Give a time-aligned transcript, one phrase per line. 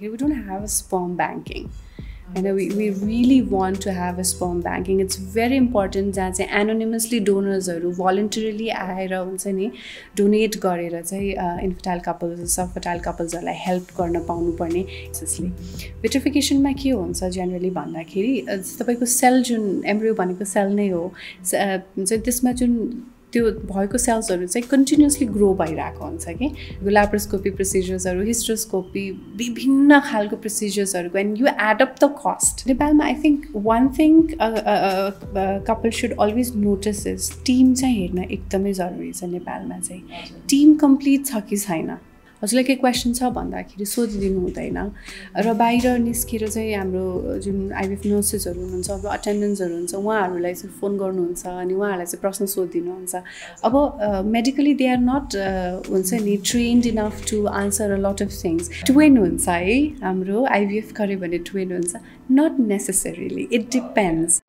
[0.00, 1.72] We don't have a sperm banking.
[2.36, 5.00] You know, we, we really want to have a sperm banking.
[5.00, 9.70] It's very important जहाँ चाहिँ anonymously डोनर्सहरू भलन्टरीली आएर हुन्छ नि
[10.16, 11.32] donate गरेर चाहिँ
[11.64, 14.82] infertile couples सब fertile कपल्सहरूलाई help गर्न पाउनुपर्ने
[15.18, 15.48] त्यसले
[16.02, 21.06] भिट्रिफिकेसनमा के हुन्छ जेनरली भन्दाखेरि तपाईँको सेल जुन एम्ब्रियो भनेको सेल नै हो
[21.54, 22.76] हुन्छ त्यसमा जुन
[23.32, 26.48] त्यो भएको सेल्सहरू चाहिँ कन्टिन्युसली ग्रो भइरहेको हुन्छ कि?
[26.82, 29.04] ल्याप्रोस्कोपी प्रोसिजर्सहरू हिस्ट्रोस्कोपी
[29.36, 34.20] विभिन्न खालको प्रोसिजर्सहरूको and you add up the cost नेपालमा I think one thing
[35.70, 40.02] couple should always notice is team चाहिँ हेर्न एकदमै जरुरी छ नेपालमा चाहिँ।
[40.50, 41.96] टिम कम्प्लिट छ कि छैन?
[42.42, 44.78] हजुरलाई केही क्वेसन छ भन्दाखेरि सोधिदिनु हुँदैन।
[45.44, 47.04] र बाहिर निस्केर चाहिँ हाम्रो
[47.44, 52.46] जुन आइबिएफ नर्सेसहरू हुनुहुन्छ अब अटेन्डेन्सहरू हुन्छ उहाँहरूलाई चाहिँ फोन गर्नुहुन्छ अनि उहाँहरूलाई चाहिँ प्रश्न
[52.54, 53.14] सोधिदिनुहुन्छ।
[53.66, 53.74] अब
[54.36, 55.28] मेडिकली दे आर नट
[55.90, 60.92] हुन्छ नि trained enough to answer a lot of things twin हुन्छ है हाम्रो आइबिएफ
[60.98, 61.96] गऱ्यो भने ट्वेन हुन्छ।
[62.38, 64.42] Not necessarily it depends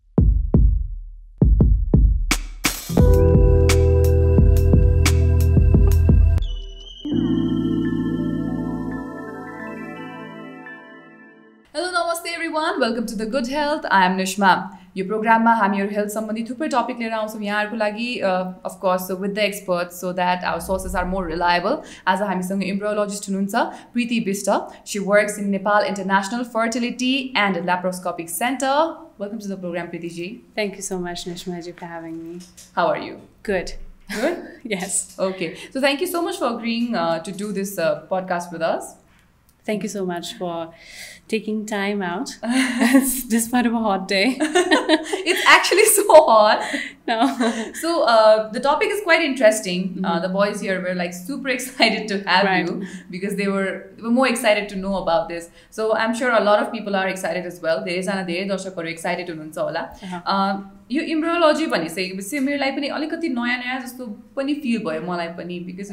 [12.59, 14.51] one welcome to the good health I am Nisma
[14.97, 19.95] यो प्रोग्राममा हामीहरू हेल्थ सम्बन्धी थुप्रै टपिक लिएर आउँछौँ यहाँहरूको लागि of course with the expert
[19.97, 21.77] so that our sources are more reliable
[22.13, 24.51] आज हामीसँग इम्ब्रोलोजिस्ट हुनुहुन्छ Preeti Bista
[24.93, 27.13] she works in Nepal International Fertility
[27.45, 28.77] and Laparoscopic Center
[29.21, 32.39] welcome to the program प्रीतिजी thank you so much निस्माजी for having me
[32.77, 33.21] how are you
[33.51, 33.77] good
[34.11, 34.37] Good?
[34.71, 34.93] yes.
[35.23, 35.47] Okay.
[35.73, 38.87] So thank you so much for agreeing uh, to do this uh, podcast with us.
[39.65, 40.73] Thank you so much for
[41.28, 42.30] taking time out
[43.28, 44.36] despite of a hot day.
[44.40, 46.64] it's actually so hot.
[47.06, 47.18] No.
[47.74, 50.02] So uh, the topic is quite interesting.
[50.04, 50.22] Uh, mm-hmm.
[50.22, 52.66] the boys here were like super excited to have right.
[52.66, 55.50] you because they were, they were more excited to know about this.
[55.70, 57.84] So I'm sure a lot of people are excited as well.
[57.84, 59.82] धेरैजना धेरै दर्शकहरू excited हुनुहुन्छ होला
[60.92, 65.92] यो इम्ब्रोलोजी भनिसकेपछि मेरोलाई पनि अलिकति नयाँ नयाँ जस्तो पनि फिल भयो मलाई पनि because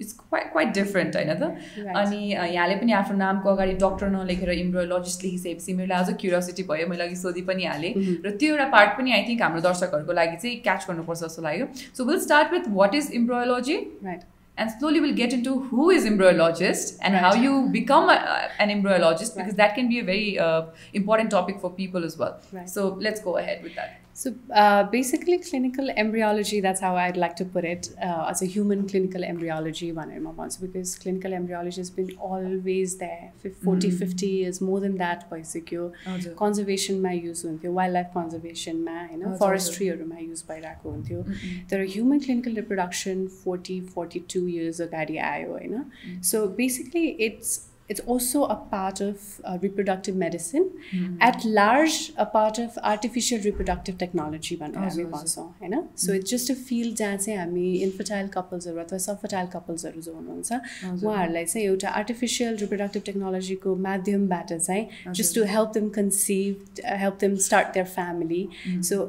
[0.00, 5.24] it's quite quite different होइन त अनि यहाँले पनि आफ्नो नामको अगाडि डक्टर नलेखेर इम्ब्रोलोजिस्ट
[5.24, 7.94] लेखिसकेपछि मेरो अझ क्युरियोसिटी भयो मैले अघि सोधि पनि हालेँ
[8.26, 11.70] र त्यो एउटा पार्ट पनि आई थिङ्क हाम्रो दर्शकहरूको लागि चाहिँ क्याच गर्नुपर्छ जस्तो लाग्यो
[11.80, 16.04] so will start with what is embryology right and slowly we'll get into who is
[16.04, 17.22] embryologist and right.
[17.22, 18.16] how you become a,
[18.58, 19.38] an embryologist right.
[19.38, 20.62] because that can be a very uh,
[20.92, 22.68] important topic for people as well right.
[22.68, 27.36] so let's go ahead with that so uh, basically, clinical embryology, that's how I'd like
[27.36, 32.98] to put it, uh, as a human clinical embryology, because clinical embryology has been always
[32.98, 33.32] there,
[33.64, 33.98] 40, mm.
[33.98, 35.78] 50 years, more than that, basically.
[35.78, 41.22] Oh, conservation ma use huन्थ्यो wildlife conservation ma होइन फरेस्ट्रीहरूमा use भइरहेको हुन्थ्यो
[41.70, 47.58] तर human clinical reproduction forty forty two years अगाडि आयो होइन so basically it's
[47.89, 50.71] it's also a part of uh, reproductive medicine.
[50.91, 51.17] Mm-hmm.
[51.21, 56.51] at large a part of artificial reproductive technology भनेर हामी भन्छौँ होइन so it's just
[56.51, 60.53] a field जहाँ चाहिँ हामी इन्फर्टाइल कपल्सहरू अथवा सबफर्टाइल कपल्सहरू जो हुनुहुन्छ
[60.83, 67.35] उहाँहरूलाई चाहिँ एउटा आर्टिफिसियल रिप्रोडक्टिभ टेक्नोलोजीको माध्यमबाट चाहिँ just to help them conceive help them
[67.49, 68.47] start their family
[68.89, 69.01] so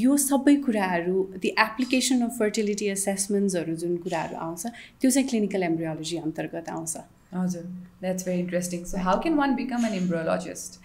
[0.00, 6.18] यो सबै कुराहरू दि एप्लिकेसन अफ फर्टिलिटी एसेसमेन्ट्सहरू जुन कुराहरू आउँछ त्यो चाहिँ क्लिनिकल एम्ब्रियोलोजी
[6.24, 6.96] अन्तर्गत आउँछ
[7.36, 7.62] हजुर
[8.00, 10.80] that's very interesting so how can one become an embryologist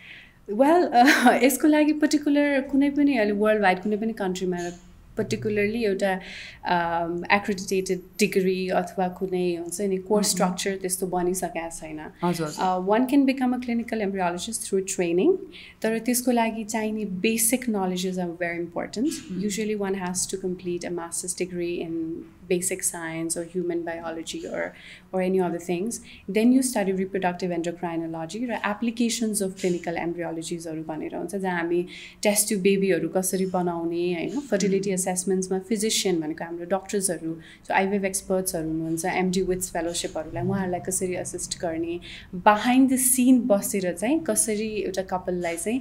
[0.61, 0.89] well
[1.43, 4.63] यसको लागि पर्टिकुलर कुनै पनि अहिले वर्ल्ड वाइड कुनै पनि कन्ट्रीमा
[5.17, 6.11] पर्टिकुलरली एउटा
[7.37, 11.99] एक्रेडिटेटेड डिग्री अथवा कुनै हुन्छ नि कोर्स स्ट्रक्चर त्यस्तो बनिसकेको छैन।
[12.91, 15.37] One can become a clinical embryologist through training
[15.83, 20.93] तर त्यसको लागि चाहिने basic knowledges are very important usually one has to complete a
[21.01, 21.97] masters degree in
[22.51, 24.63] basic science or human biology or
[25.11, 25.99] or any other things.
[26.37, 31.79] Then you study reproductive endocrinology र applications of clinical एम्ब्रियोलोजिजहरू भनेर हुन्छ जहाँ हामी
[32.23, 37.33] test बेबीहरू कसरी बनाउने होइन fertility एसेसमेन्ट्समा physician भनेको हाम्रो डक्टर्सहरू
[37.67, 41.99] जो आइभेभ एक्सपर्ट्सहरू हुनुहुन्छ एमडी विथ्स फेलोसिपहरूलाई उहाँहरूलाई कसरी असिस्ट गर्ने
[42.49, 45.79] बिहाइन्ड द सिन बसेर चाहिँ कसरी एउटा कपाललाई चाहिँ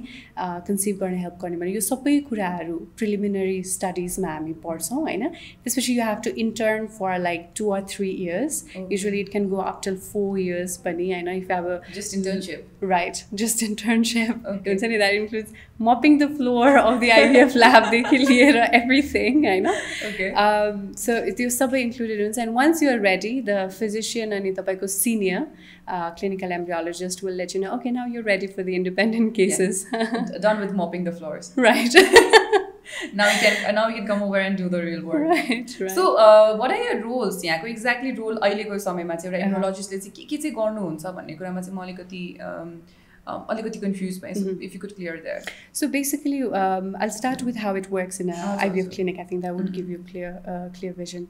[0.71, 6.03] कन्सिभ गर्न हेल्प गर्ने भने यो सबै कुराहरू प्रिलिमिनरी स्टडिजमा हामी पढ्छौँ होइन त्यसपछि you
[6.03, 8.65] have to intern intern for like two or three years.
[8.69, 8.85] Okay.
[8.89, 10.77] Usually it can go up till four years.
[10.77, 13.23] But I know if you have a just internship, right?
[13.33, 14.45] Just internship.
[14.45, 14.75] Okay.
[14.75, 16.99] That includes mopping the floor of
[19.13, 19.47] the IVF lab, the everything.
[19.47, 19.81] I know.
[20.03, 20.31] Okay.
[20.33, 22.37] Um, so it's sub included.
[22.37, 25.47] And once you're ready, the physician and the senior
[25.87, 27.73] uh, clinical embryologist will let you know.
[27.75, 29.85] Okay, now you're ready for the independent cases.
[29.93, 30.25] Yeah.
[30.41, 31.53] Done with mopping the floors.
[31.55, 31.93] Right.
[33.13, 35.27] now we can now we can come over and do the real work.
[35.29, 35.91] Right, right.
[35.91, 39.47] So uh, what are your roles यहाँको exactly role अहिलेको समयमा चाहिँ एउटा Uh-huh.
[39.47, 42.81] इम्ब्रोलोजिस्टले चाहिँ के के चाहिँ गर्नुहुन्छ भन्ने कुरामा चाहिँ म अलिकति um, um,
[43.27, 44.61] अलिकति कन्फ्युज भएँ Mm-hmm.
[44.63, 48.29] If you could clear there So basically, um, I'll start with how it works in
[48.29, 49.19] a Oh, IVF so- clinic.
[49.19, 49.75] I think that would Mhm.
[49.79, 51.27] give you clear, uh, clear vision.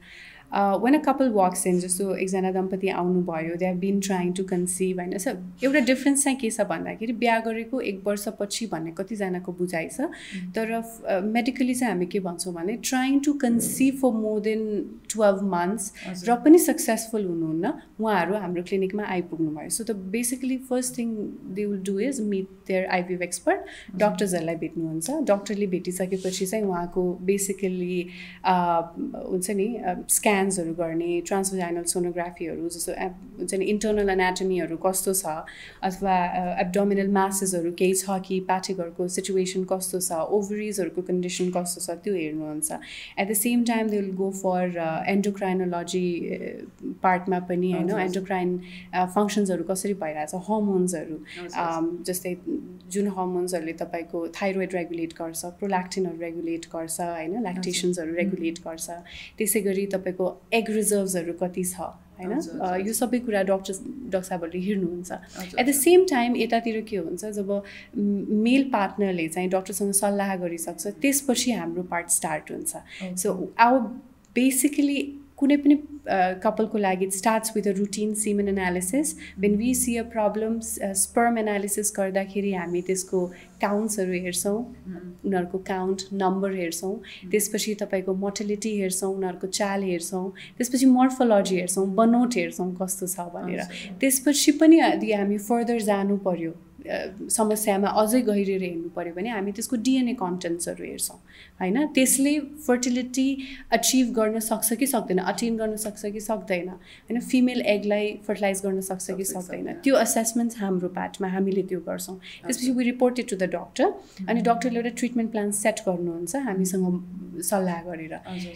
[0.60, 4.32] Uh, when a couple walks in, just so एकजना दम्पति आउनुभयो they have been trying
[4.38, 8.90] to conceive होइन sir एउटा difference चाहिँ के छ भन्दाखेरि बिहा गरेको एक वर्षपछि भन्ने
[8.98, 10.08] कतिजनाको बुझाइ छ
[10.58, 10.74] तर
[11.36, 14.60] मेडिकली चाहिँ हामी के भन्छौँ भने trying to conceive for more than
[15.12, 20.98] twelve months र पनि सक्सेसफुल हुनुहुन्न। उहाँहरू हाम्रो क्लिनिकमा आइपुग्नु भयो। So the basically first
[20.98, 21.08] thing
[21.54, 23.60] they will do is meet their IVF expert
[24.02, 28.00] डक्टर्सहरूलाई भेट्नुहुन्छ। डक्टरले भेटिसकेपछि चाहिँ उहाँको बेसिकली
[28.44, 29.68] हुन्छ नि
[30.10, 32.92] स्क्यान्सहरू गर्ने ट्रान्सभजाइनल सोनोग्राफीहरू जस्तो
[33.38, 35.24] हुन्छ नि इन्टर्नल एनाटमीहरू कस्तो छ?
[35.82, 36.14] अथवा
[36.60, 38.40] एब्डोमिनल मासेसहरू केही छ कि?
[38.50, 40.20] प्याटिकहरूको सिचुएसन कस्तो छ?
[40.38, 41.98] ओभरिजहरूको कन्डिसन कस्तो छ?
[42.04, 42.70] त्यो हेर्नुहुन्छ।
[43.18, 46.04] At the same time they will go for endocrinology
[47.02, 48.50] पार्टमा पनि होइन। एन्डोक्राइन
[49.14, 51.16] फङ्सन्सहरू कसरी भइरहेछ हर्मोन्सहरू
[51.62, 52.34] um, जस्तै
[52.92, 59.02] जुन हर्मोन्सहरूले तपाईँको थाइरोइड रेगुलेट गर्छ प्रोल्याक्टिनहरू रेगुलेट गर्छ होइन ल्याक्टेसन्सहरू रेगुलेट गर्छ
[59.38, 62.32] त्यसै गरी तपाईँको एग रिजर्भ्सहरू कति छ होइन।
[62.86, 65.10] यो सबै कुरा डक्टर डक्टर साहबहरूले हेर्नुहुन्छ।
[65.58, 67.50] एट द सेम टाइम यतातिर के हुन्छ जब
[68.46, 72.72] मेल पार्टनरले चाहिँ डक्टरसँग सल्लाह गरिसक्छ त्यसपछि हाम्रो पार्ट स्टार्ट हुन्छ
[73.22, 73.34] सो
[73.66, 73.80] आवर
[74.36, 75.00] बेसिकली
[75.36, 75.76] कुनै पनि
[76.42, 80.58] कपलको लागि it starts with a routine semen analysis when we see a problem
[81.00, 83.20] sperm analysis गर्दाखेरि हामी त्यसको
[83.64, 86.94] काउन्ट्सहरू हेर्छौँ उनीहरूको काउन्ट नम्बर हेर्छौँ
[87.30, 90.24] त्यसपछि तपाईँको मोर्टलिटी हेर्छौँ उनीहरूको चाल हेर्छौँ
[90.58, 93.64] त्यसपछि मोर्फोलोजी हेर्छौँ बनोट हेर्छौँ कस्तो छ भनेर
[94.00, 96.54] त्यसपछि पनि यदि हामी फर्दर जानु पर्यो
[97.30, 101.18] समस्यामा अझै गहिरेर हेर्नु पऱ्यो भने हामी त्यसको डिएनए कन्टेन्ट्सहरू हेर्छौँ
[101.62, 101.86] होइन?
[101.94, 103.28] त्यसले फर्टिलिटी
[103.72, 105.18] अचिभ गर्न सक्छ कि सक्दैन?
[105.32, 106.68] अटेन गर्न सक्छ कि सक्दैन?
[106.68, 112.16] होइन फिमेल एगलाई फर्टिलाइज गर्न सक्छ कि सक्दैन। त्यो असेसमेन्ट हाम्रो पार्टमा हामीले त्यो गर्छौँ।
[112.46, 117.80] त्यसपछि we reported to the doctor अनि डक्टरले एउटा ट्रिटमेन्ट प्लान सेट गर्नुहुन्छ हामीसँग सल्लाह
[117.82, 118.14] गरेर।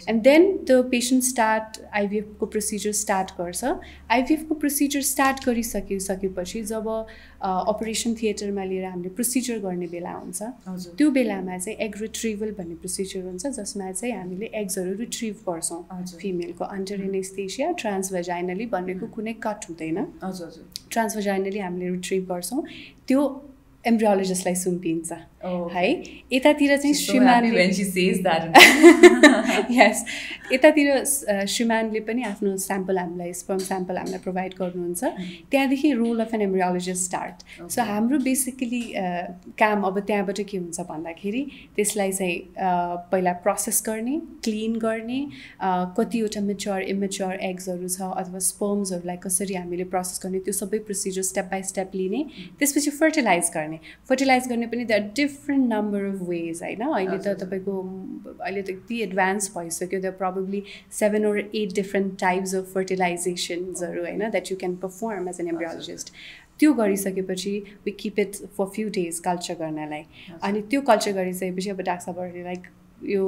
[0.08, 3.64] And then the patient start आइभिएफको procedure start गर्छ।
[4.10, 6.88] आइभिएफको प्रोसिजर स्टार्ट गरिसकिसकेपछि जब
[7.42, 10.42] अपरेसन थिएटरमा लिएर हामीले प्रोसिजर गर्ने बेला हुन्छ।
[10.98, 15.80] त्यो बेलामा चाहिँ एग रिट्रिभल भन्ने प्रोसिजर हुन्छ जसमा चाहिँ हामीले एग्सहरू रिट्रिभ गर्छौँ
[16.20, 22.64] फिमेलको अन्टर एनेस्थेसिया ट्रान्सभजाइनली भनेको कुनै कट हुँदैन। हजुर हजुर। ट्रान्सभजाइनली हामीले रिट्रिभ गर्छौँ।
[23.08, 23.20] त्यो
[23.86, 25.12] एम्ब्रियोलोजिस्टलाई सुम्पिन्छ।
[25.72, 25.88] है?
[26.32, 26.94] यतातिर चाहिँ
[28.22, 28.42] that.
[29.70, 30.04] यस
[30.52, 31.04] यतातिर
[31.48, 35.04] श्रीमानले पनि आफ्नो स्याम्पल हामीलाई स्पर्म स्याम्पल हामीलाई प्रोभाइड गर्नुहुन्छ।
[35.50, 37.36] त्यहाँदेखि role of an embryologist start
[37.70, 37.82] so.
[37.82, 38.82] हाम्रो बेसिकली
[39.58, 41.42] काम अब त्यहाँबाट के हुन्छ भन्दाखेरि
[41.76, 42.36] त्यसलाई चाहिँ
[43.12, 45.20] पहिला प्रोसेस गर्ने क्लिन गर्ने
[45.98, 51.44] कतिवटा मेच्योर इमेच्योर एग्सहरू छ अथवा स्पर्म्सहरूलाई कसरी हामीले प्रोसेस गर्ने त्यो सबै प्रोसिजर स्टेप
[51.50, 52.24] बाई स्टेप लिने।
[52.58, 53.78] त्यसपछि फर्टिलाइज गर्ने।
[54.08, 54.92] फर्टिलाइज गर्ने पनि the
[55.36, 57.74] different number of ways होइन अहिले त हजुर। तपाईँको
[58.40, 60.62] अहिले त यति एडभान्स भइसक्यो the probably
[60.98, 66.12] seven or eight different types of फर्टिलाइजेसन्सहरू होइन that you can perform as an embryologist
[66.60, 67.50] त्यो गरिसकेपछि
[67.86, 70.04] we keep it for few days culture गर्नलाई
[70.42, 72.66] अनि त्यो कल्चर गरिसकेपछि अब डाक्टर साहबहरूले लाइक
[73.10, 73.26] यो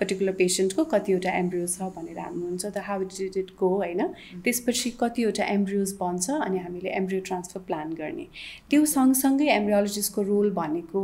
[0.00, 4.00] पर्टिकुलर पेसेन्टको कतिवटा एम्ब्रियोज छ भनेर हाल्नुहुन्छ त हाउ डिड इट गो होइन?
[4.44, 8.26] त्यसपछि कतिवटा एम्ब्रियोज बन्छ अनि हामीले एम्ब्रियो ट्रान्सफर प्लान गर्ने।
[8.70, 11.02] त्यो सँगसँगै एम्ब्रियोलोजिस्टको रोल भनेको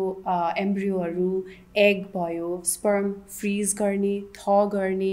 [0.59, 1.31] एम्ब्रियोहरू
[1.79, 5.13] एग भयो स्पर्म फ्रिज गर्ने थ गर्ने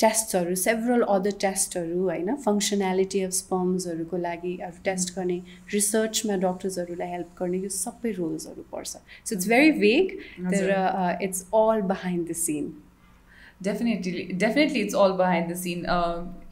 [0.00, 2.34] टेस्टहरू सेभरल अदर टेस्टहरू होइन?
[2.46, 5.38] फङ्सनालिटी अफ स्पर्म्सहरूको लागि अरू टेस्ट गर्ने
[5.74, 10.18] रिसर्चमा डक्टर्सहरूलाई हेल्प गर्ने यो सबै रोल्सहरू पर्छ। सो इट्स भेरी वेग
[10.50, 10.74] तर
[11.28, 12.74] it's all behind the scene
[13.60, 15.84] definitely definitely it's all behind the scene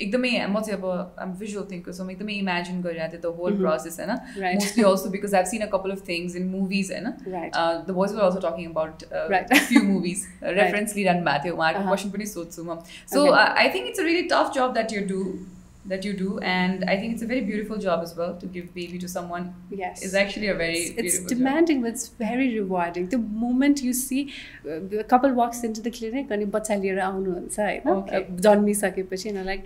[0.01, 3.53] एकदमै म चाहिँ अब आम भिजुअल थिङ्कर सो म एकदमै इमेजिन गरिरहेको थिएँ द होल
[3.53, 3.61] Mhm.
[3.61, 4.13] प्रोसेस होइन
[4.45, 4.55] Right.
[4.61, 7.59] Mostly also because I've seen a couple of things in movies होइन right
[7.89, 9.55] the boys were also talking about Right.
[9.69, 10.23] Few movies
[10.61, 11.97] reference लिइरहनु भएको थियो उहाँहरूको Uh-huh.
[11.97, 12.79] Question पनि सोध्छु म
[13.15, 13.45] सो Okay.
[13.65, 15.21] I think it's a really tough job that you do
[15.90, 18.66] that you do and i think it's a very beautiful job as well to give
[18.80, 19.46] baby to someone
[19.78, 21.38] yes is actually a very it's, it's beautiful job.
[21.38, 25.94] demanding but it's very rewarding the moment you see uh, a couple walks into the
[26.00, 28.20] clinic अनि बच्चा लिएर आउनुहुन्छ होइन Okay.
[28.20, 29.64] uh, जन्मिसकेपछि होइन like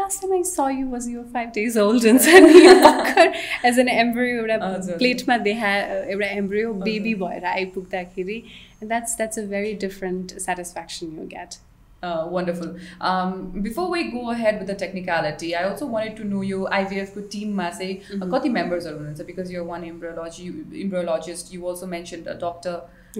[0.00, 3.32] last time I saw you was you five days old हुन्छ नि भर्खर
[3.72, 5.76] as an embryo एउटा हजुर। प्लेटमा देखा
[6.16, 8.42] एउटा एम्ब्रियो बेबी हजुर। भएर आइपुग्दाखेरि
[8.84, 11.60] that's that's a very different satisfaction you get
[12.02, 12.68] Uh, wonderful.
[13.00, 13.30] Um,
[13.62, 17.22] before we go ahead with the technicality, I also wanted to know your IVF को
[17.30, 18.30] team मा चाहिँ Mhm.
[18.34, 20.50] कति members हुनुहुन्छ because you're one embryology
[20.84, 21.52] embryologist.
[21.54, 22.76] You also mentioned a doctor.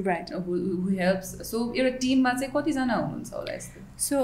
[0.06, 0.54] Right who
[0.96, 4.18] helps so एउटा टिममा चाहिँ कतिजना हुनुहुन्छ होला यस्तो सो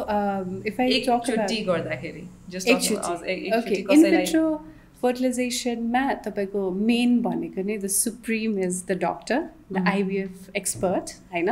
[0.68, 4.42] इफ आई टक एकचोटि गर्दाखेरि जस्ट ओके इन विट्रो
[5.01, 11.49] फर्टिलाइजेसनमा तपाईँको मेन भनेको नै the supreme is the doctor the IVF expert होइन?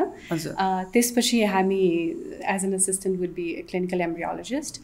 [0.93, 1.83] त्यसपछि हामी
[2.55, 4.81] as an assistant would be clinical embryologist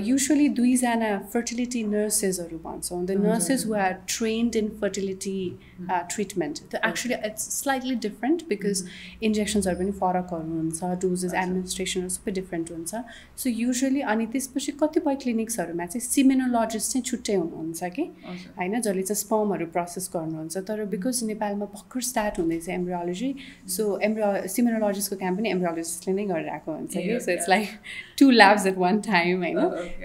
[0.00, 5.38] usually दुईजना फर्टिलिटी नर्सेसहरू भन्छौँ the nurses who are trained in fertility
[5.82, 8.82] treatment त्यो actually it's slightly different because
[9.22, 13.02] इन्जेक्सन्सहरू पनि फरकहरू हुन्छ डोजेस एडमिनिस्ट्रेसनहरू सबै डिफ्रेन्ट हुन्छ
[13.38, 18.08] सो युजली अनि त्यसपछि कतिपय क्लिनिक्सहरूमा चाहिँ सिमेनोलोजिस्ट चाहिँ छुट्टै हुनुहुन्छ कि
[18.58, 23.30] होइन जसले चाहिँ स्पमहरू प्रोसेस गर्नुहुन्छ तर बिकज नेपालमा भर्खर स्टार्ट हुँदैछ एम्ब्रियोलोजी
[23.76, 28.66] सो एम्ब्रियो सिमेनोलोजिस्टको काम पनि एम्ब्रियोलोजिस्टले नै गरिरहेको हुन्छ कि so it's like two labs
[28.66, 29.60] at one time होइन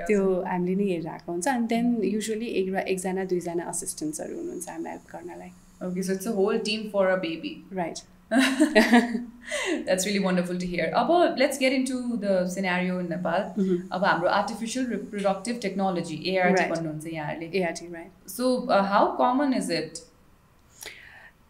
[0.08, 5.15] त्यो हामीले नै हेरिरहेको हुन्छ अनि देन युजली एक एकजना दुईजना असिस्टेन्ट्सहरू हुनुहुन्छ हामीलाई हेल्प
[5.15, 5.51] गर्नलाई
[5.82, 7.65] Okay, so it's a whole team for a baby.
[7.72, 8.01] Right.
[9.86, 10.91] That's really wonderful to hear.
[10.96, 13.48] Aba, let's get into the scenario in Nepal.
[13.91, 18.12] अब हाम्रो artificial reproductive technology ART भन्नुहुन्छ यहाँहरूले ART right.
[18.27, 20.01] So uh, how common is it?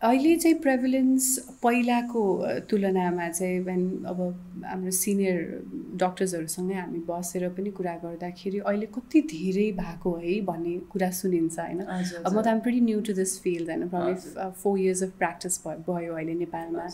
[0.02, 1.26] अहिले चाहिँ prevalence
[1.64, 2.22] पहिलाको
[2.70, 4.20] तुलनामा चाहिँ when अब
[4.66, 5.38] हाम्रो सिनियर
[6.02, 11.82] डक्टर्सहरूसँगै हामी बसेर पनि कुरा गर्दाखेरि अहिले कति धेरै भएको है भन्ने कुरा सुनिन्छ होइन?
[12.26, 13.84] अब म त I'm pretty new to this field होइन?
[14.64, 16.88] फोर इयर्स अफ प्र्याक्टिस भयो अहिले नेपालमा।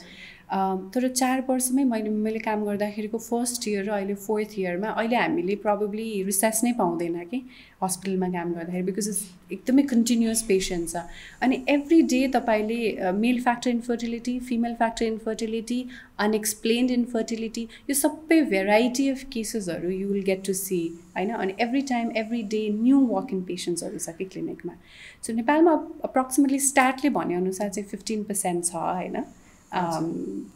[0.49, 5.55] तर चार वर्षमै मैले मैले काम गर्दाखेरिको फर्स्ट इयर र अहिले फोर्थ इयरमा अहिले हामीले
[5.63, 7.39] प्रब्लली रिसर्च नै पाउँदैन कि
[7.83, 11.01] हस्पिटलमा काम गर्दाखेरि बिकज इट्स एकदमै कन्टिन्युस पेसेन्ट छ।
[11.41, 15.79] अनि एभ्री डे तपाईँले male factor infertility female factor infertility
[16.25, 20.79] unexplained infertility यो सबै variety of केसेसहरू you will get to see
[21.17, 21.29] होइन?
[21.31, 24.73] अनि every time every day new walk in पेसेन्ट्सहरू छ कि क्लिनिकमा
[25.27, 25.73] सो नेपालमा
[26.09, 29.21] अप्रोक्सिमेटली स्टार्टले भनेअनुसार चाहिँ फिफ्टिन पर्सेन्ट छ होइन?
[29.72, 30.52] um,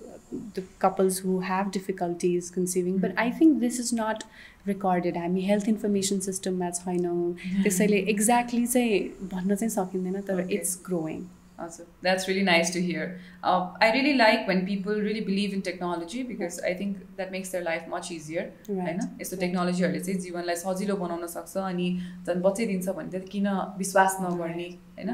[0.55, 4.25] the couples who have difficulties conceiving but i think this is not
[4.67, 9.01] recorded हामी हेल्थ इन्फर्मेसन सिस्टममा छैनौँ त्यसैले एक्ज्याक्टली चाहिँ
[9.35, 11.23] भन्न चाहिँ सकिँदैन तर it's growing
[11.62, 11.88] Awesome.
[12.02, 13.20] That's really nice to hear.
[13.44, 17.50] Uh, I really like when people really believe in technology because I think that makes
[17.50, 18.46] their life much easier.
[18.70, 21.88] होइन यस्तो टेक्नोलोजीहरूले चाहिँ जीवनलाई सजिलो बनाउन सक्छ अनि
[22.28, 25.10] झन् बचाइदिन्छ भने त किन विश्वास नगर्ने होइन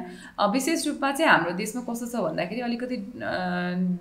[0.54, 3.02] विशेष रूपमा चाहिँ हाम्रो देशमा कस्तो छ भन्दाखेरि अलिकति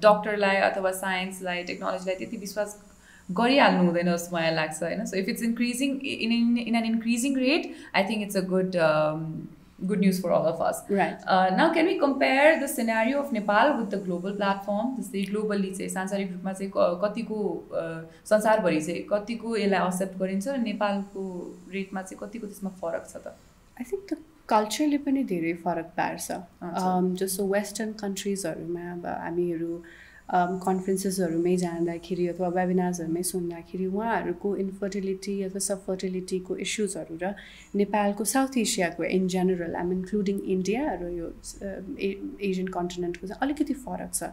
[0.07, 2.79] डक्टरलाई अथवा साइन्सलाई टेक्नोलोजीलाई त्यति विश्वास
[3.29, 7.71] गरिहाल्नु हुँदैन जस्तो मलाई लाग्छ होइन so if it's increasing in in an increasing rate
[7.95, 8.77] I think it's a good
[9.85, 10.83] good news for all of us.
[10.89, 11.19] Right.
[11.27, 14.95] Uh, now, can we compare the scenario of Nepal with the global platform?
[14.99, 16.71] जस्तै globally चाहिँ सांसारिक रूपमा चाहिँ
[17.03, 17.41] कतिको
[18.31, 21.25] संसारभरि चाहिँ कतिको यसलाई एक्सेप्ट गरिन्छ र नेपालको
[21.75, 23.37] रेटमा चाहिँ कतिको त्यसमा फरक छ त
[23.77, 24.19] आई थिङ्क द
[24.49, 26.27] कल्चरले पनि धेरै फरक पार्छ
[27.21, 29.73] जस्तो वेस्टर्न कन्ट्रिजहरूमा अब हामीहरू
[30.29, 37.35] कन्फरेन्सेसहरूमै जाँदाखेरि अथवा वेबिनार्सहरूमै सुन्दाखेरि उहाँहरूको इन्फर्टिलिटी अथवा सब फर्टिलिटीको इस्युजहरू र
[37.83, 41.27] नेपालको साउथ एसियाको in general I'm including India र यो
[42.49, 44.33] एसियन कन्टिनेन्टको चाहिँ अलिकति फरक छ।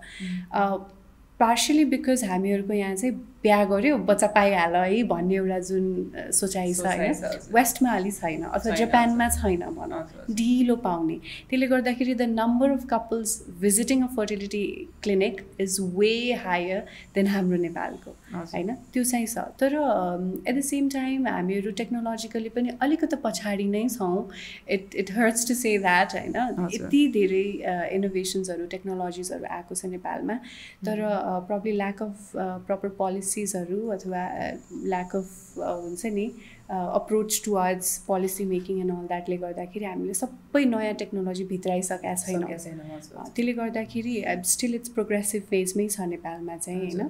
[1.40, 5.86] पार्सियली बिकज हामीहरूको यहाँ चाहिँ बिहा गऱ्यो बच्चा पाइहाल है भन्ने एउटा जुन
[6.34, 7.14] सोचाइ छ होइन।
[7.54, 11.18] वेस्टमा अलि छैन अथवा जापानमा छैन भनौँ ढिलो पाउने।
[11.50, 13.32] त्यसले गर्दाखेरि the number of couples
[13.62, 14.64] visiting a fertility
[15.04, 16.12] clinic is way
[16.46, 16.80] higher
[17.16, 18.70] than हाम्रो नेपालको होइन?
[18.94, 19.76] त्यो चाहिँ छ। तर
[20.48, 24.24] एट द सेम टाइम हामीहरू टेक्नोलोजिकली पनि अलिकति पछाडि नै छौँ।
[24.70, 26.70] It it hurts to say that होइन?
[26.74, 27.44] यति धेरै
[28.00, 30.40] इनोभेसन्सहरू टेक्नोलोजिसहरू आएको छ नेपालमा।
[30.86, 31.06] तर
[31.48, 32.32] प्रब्ली ल्याक अफ
[32.68, 32.90] प्रपर
[33.34, 34.22] पोलिसिजहरू अथवा
[34.86, 36.26] ल्याक अफ हुन्छ नि
[36.70, 42.50] approach towards policy making and all द्याटले गर्दाखेरि हामीले सबै नयाँ टेक्नोलोजी भित्राइसकेका छैनौँ।
[43.36, 44.16] त्यसले गर्दाखेरि
[44.54, 47.10] स्टिल इट्स प्रोग्रेसिभ फेजमै छ नेपालमा चाहिँ होइन?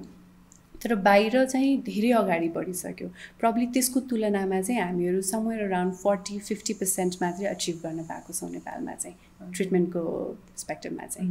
[0.84, 3.08] तर बाहिर चाहिँ धेरै अगाडि बढिसक्यो।
[3.40, 8.50] प्रब्ली त्यसको तुलनामा चाहिँ हामीहरू somewhere around forty fifty percent मात्रै अचिभ गर्न पाएको छौँ
[8.50, 10.02] नेपालमा चाहिँ ट्रिटमेन्टको
[10.50, 11.30] पर्सपेक्टिभमा चाहिँ।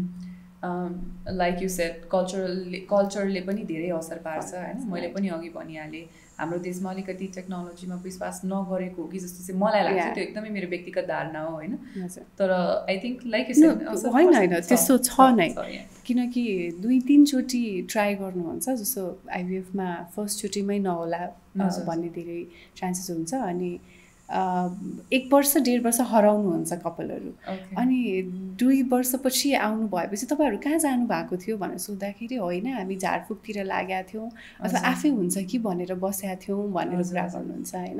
[0.63, 4.77] लाइक यु सेट कल्चरल कल्चरले पनि धेरै असर पार्छ होइन?
[4.91, 6.05] मैले पनि अघि भनिहालेँ
[6.39, 10.67] हाम्रो देशमा अलिकति टेक्नोलोजीमा विश्वास नगरेको हो कि जस्तो चाहिँ मलाई लाग्छ। त्यो एकदमै मेरो
[10.69, 11.73] व्यक्तिगत धारणा हो होइन?
[12.39, 12.51] तर
[12.89, 13.45] आई थिङ्क लाइक
[14.15, 15.49] होइन होइन। त्यस्तो छ नै।
[16.07, 16.45] किनकि
[16.81, 19.03] दुई तिनचोटि ट्राई गर्नुहुन्छ जस्तो
[19.39, 21.21] आइबिएफमा फर्स्टचोटिमै नहोला
[21.57, 22.41] भन्ने धेरै
[22.77, 23.71] चान्सेस हुन्छ। अनि
[24.33, 27.29] एक वर्ष डेढ वर्ष हराउनुहुन्छ कपालहरू.
[27.77, 27.99] अनि
[28.59, 34.01] दुई वर्षपछि आउनु भएपछि तपाईँहरू कहाँ जानु भएको थियो भनेर सोद्धाखेरि होइन हामी झारफुकतिर लागेका
[34.09, 34.29] थियौँ
[34.61, 37.99] अथवा। आफै हुन्छ कि भनेर बसेका थियौँ भनेर कुरा। गर्नुहुन्छ होइन.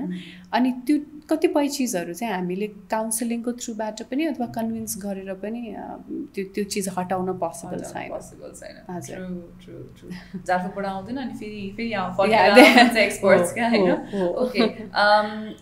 [0.54, 0.98] अनि त्यो
[1.30, 5.62] कतिपय चिजहरू चाहिँ हामीले काउन्सिलिङको थ्रुबाट पनि अथवा कन्भिन्स गरेर पनि
[6.36, 9.18] त्यो त्यो चिज हटाउन पोसिबल छैन पोसिबल छैन हजुर।
[10.44, 11.94] झारफुकबाट आउँदैन अनि फेरि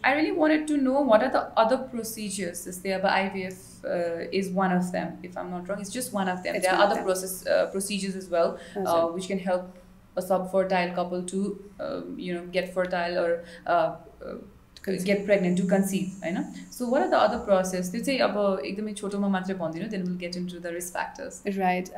[0.02, 4.77] I really wanted To know what are the other procedures जस्तै अब IVF is one
[4.77, 6.91] of them if I'm not wrong it's just one of them It's there one of
[6.91, 7.05] other them.
[7.05, 7.43] Process
[7.73, 9.75] procedures is well हजुर। Which can help
[10.21, 11.39] a sub-fertile couple to
[11.87, 13.33] uh, you know get fertile or
[13.73, 13.89] uh,
[14.29, 14.37] uh,
[14.87, 15.05] Conceive.
[15.09, 16.39] get pregnant to conceive होइन
[16.73, 20.17] so what are the other process त्यो चाहिँ अब एकदमै छोटोमा मात्रै भनिदिनु then we'll
[20.19, 21.89] get into the risk factors right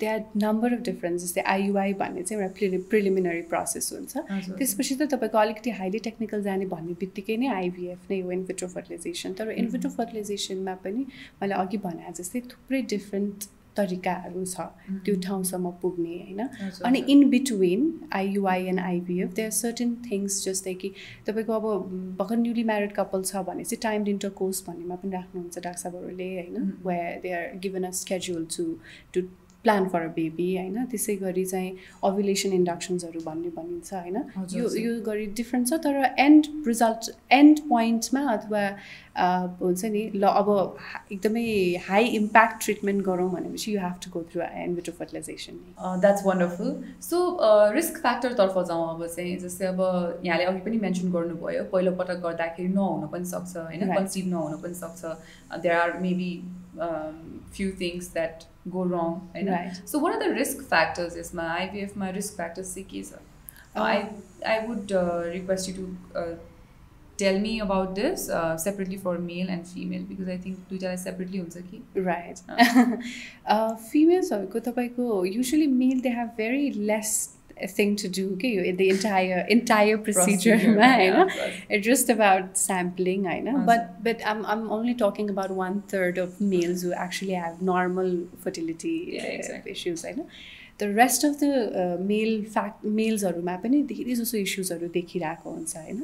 [0.00, 4.16] they are number of difference जस्तै IUI भन्ने चाहिँ एउटा प्रिलि प्रिलिमिनरी प्रोसेस हुन्छ.
[4.58, 9.38] त्यसपछि त तपाईँको अलिकति हाइली टेक्निकल जाने भन्ने बित्तिकै नै आइभिएफ नै हो इन्भिट्रो फर्टिलाइजेसन
[9.42, 11.06] तर इन्भिट्रो फर्टिलाइजेसनमा पनि
[11.42, 14.64] मैले अघि भने जस्तै थुप्रै डिफ्रेन्ट तरिकाहरू छ
[15.06, 16.40] त्यो ठाउँसम्म पुग्ने होइन?
[16.88, 17.82] अनि in between
[18.20, 20.90] IUI and IVF they are certain things जस्तै कि
[21.26, 21.66] तपाईँको अब
[22.18, 26.30] भर्खर न्युली म्यारिड कपाल छ भने चाहिँ टाइम इन्टर कोर्स भन्नेमा पनि राख्नुहुन्छ डाक्टर साहबहरूले
[26.38, 26.72] होइन.
[26.86, 28.64] Way they are given a schedule to
[29.14, 29.22] to
[29.64, 30.84] plan for a baby होइन?
[30.90, 31.70] त्यसै गरी चाहिँ
[32.04, 34.16] ओभुलेसन इन्डक्सन्सहरू भन्ने भनिन्छ होइन?
[34.54, 38.64] यो। यो गरी डिफ्रेन्ट छ तर एन्ड रिजल्ट एन्ड पोइन्टमा अथवा
[39.60, 40.48] हुन्छ नि ल अब
[41.12, 41.46] एकदमै
[41.86, 45.58] हाई इम्प्याक्ट ट्रिटमेन्ट गरौँ भनेपछि you have to go through in vitro fertilisation
[46.04, 46.70] that's wonderful
[47.08, 47.22] so
[47.74, 49.80] risk फ्याक्टरतर्फ जाउँ अब चाहिँ जस्तै अब
[50.24, 53.86] यहाँले अघि पनि मेन्सन गर्नुभयो पहिलोपटक गर्दाखेरि नहुन पनि सक्छ होइन.
[53.94, 55.02] कन्सिभ नहुन पनि सक्छ।
[55.62, 56.30] There are maybe
[56.77, 59.83] Few things that go wrong होइन Right.
[59.87, 63.21] So what are the risk factors यसमा आइभिएफमा रिस्क फ्याक्टर्स चाहिँ के छ
[63.83, 64.01] I
[64.47, 64.91] I would
[65.33, 66.25] request you to
[67.19, 68.25] tell me about this
[68.63, 72.37] separately for male and female because I think दुइटालाई separately हुन्छ कि right
[73.83, 76.69] फिमेल्सहरूको तपाईँको usually male they have very
[77.59, 81.19] lace thing to do के यो the entire entire प्रोसिजरमा होइन
[81.75, 83.53] It's just about sampling, I know.
[83.59, 83.69] Awesome.
[83.69, 88.11] But but I'm I'm only talking about one third of males who actually have normal
[88.47, 89.77] fertility Yeah, uh, exactly.
[89.77, 90.27] issues, I know.
[90.81, 95.99] The rest of the uh, male fact मेल्सहरूमा पनि धेरै जसो इस्युजहरू देखिरहेको हुन्छ होइन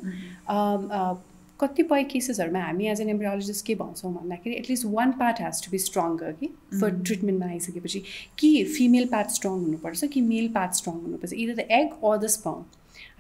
[0.58, 1.16] um, uh,
[1.61, 5.79] कतिपय केसेसहरूमा हामी as an embryologist के भन्छौँ भन्दाखेरि at least one part has to be
[5.79, 6.47] stronger कि
[6.81, 6.91] फर.
[6.91, 8.03] ट्रिटमेन्टमा आइसकेपछि
[8.39, 12.27] कि फिमेल पार्ट स्ट्रङ हुनुपर्छ कि मेल पार्ट स्ट्रङ हुनुपर्छ either the egg or the
[12.39, 12.65] sperm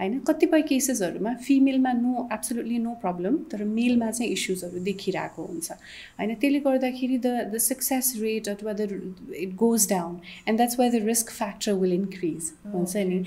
[0.00, 0.18] होइन?
[0.26, 6.34] कतिपय केसेसहरूमा फिमेलमा नो एब्सोल्युटली नो प्रब्लम तर मेलमा चाहिँ इस्युजहरू देखिरहेको हुन्छ होइन?
[6.34, 8.90] त्यसले गर्दाखेरि द द सक्सेस रेट अथवा the
[9.36, 13.18] it goes down and that's why the risk factor will increase हुन्छ नि?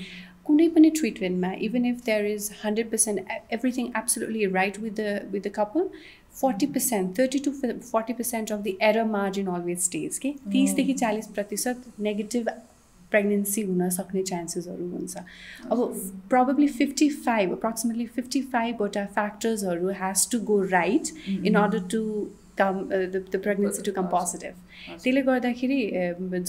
[0.48, 5.42] कुनै पनि ट्रिटमेन्टमा even if there is hundred percent everything absolutely right with the with
[5.42, 5.90] the couple
[6.40, 11.26] forty percent thirty to forty percent of the error margin always stays के तिसदेखि चालिस
[11.36, 12.48] प्रतिशत negative
[13.12, 15.16] pregnancy हुन सक्ने चान्सेसहरू हुन्छ।
[15.66, 15.78] अब
[16.30, 22.02] probably fifty five approximately fifty फाइभवटा फ्याक्टर्सहरू has to go right in order to
[22.60, 22.80] come
[23.14, 24.54] the pregnancy to come positive
[24.88, 25.80] त्यसले गर्दाखेरि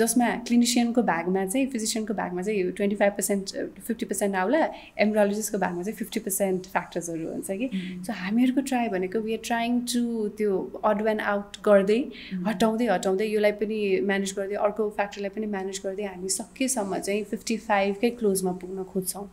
[0.02, 3.56] जसमा क्लिनिसियनको भागमा चाहिँ फिजिसियनको भागमा चाहिँ twenty five percent
[3.88, 4.62] fifty percent आउला
[5.06, 7.69] एम्ब्रोलोजिस्टको भागमा चाहिँ फिफ्टी पर्सेन्ट फ्याक्टर्सहरू हुन्छ कि।
[8.06, 10.04] सो हामीहरूको ट्राई भनेको वी आर ट्राइङ टु
[10.38, 12.00] त्यो अड एन्ड आउट गर्दै
[12.48, 13.82] हटाउँदै हटाउँदै यसलाई पनि
[14.13, 19.28] म्यानेज गर्दै अर्को फ्याक्टरलाई पनि म्यानेज गर्दै हामी सकेसम्म चाहिँ फिफ्टी फाइभकै क्लोजमा पुग्न खोज्छौँ।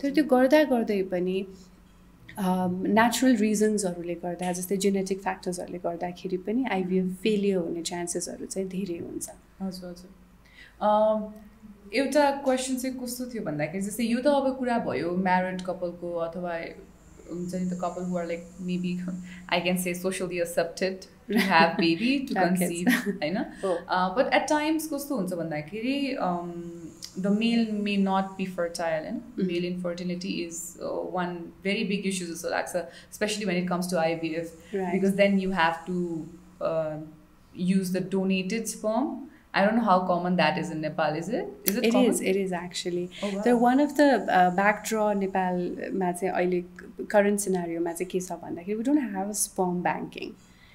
[0.00, 1.36] तर त्यो गर्दा गर्दै पनि
[2.38, 9.26] नेचुरल रिजन्सहरूले गर्दा जस्तै जेनेटिक फ्याक्टर्सहरूले गर्दाखेरि पनि आइभिएफ फेलियर हुने चान्सेसहरू चाहिँ धेरै हुन्छ।
[9.62, 10.10] हजुर हजुर।
[11.94, 16.52] एउटा क्वेसन चाहिँ कस्तो थियो भन्दाखेरि जस्तै यो त अब कुरा भयो म्यारिड कपलको अथवा
[17.30, 18.92] हुन्छ नि त couple who are like maybe
[19.52, 20.94] I can say socially accepted
[21.28, 22.34] to have baby to.
[22.34, 22.88] Conceive
[23.22, 23.38] होइन?
[24.16, 25.96] बट एट टाइम्स कस्तो हुन्छ भन्दाखेरि
[27.19, 29.47] The male may not be fertile होइन Mhm.
[29.47, 30.63] Male infertility is
[31.13, 32.83] one very big issue जस्तो लाग्छ
[33.15, 36.01] specially when it comes to IVF right because then you have to
[36.69, 36.97] uh,
[37.69, 39.07] use the donated sperm.
[39.53, 41.15] I don't know how common that is in Nepal.
[41.19, 41.69] Is it?
[41.69, 42.09] Is it it common?
[42.11, 43.43] Is it is actually Oh, wow.
[43.45, 44.01] तर one of the
[44.55, 46.61] ब्याकड्र नेपालमा चाहिँ अहिले
[47.13, 49.81] current सिनारीमा चाहिँ के छ भन्दाखेरि we don't have a sperm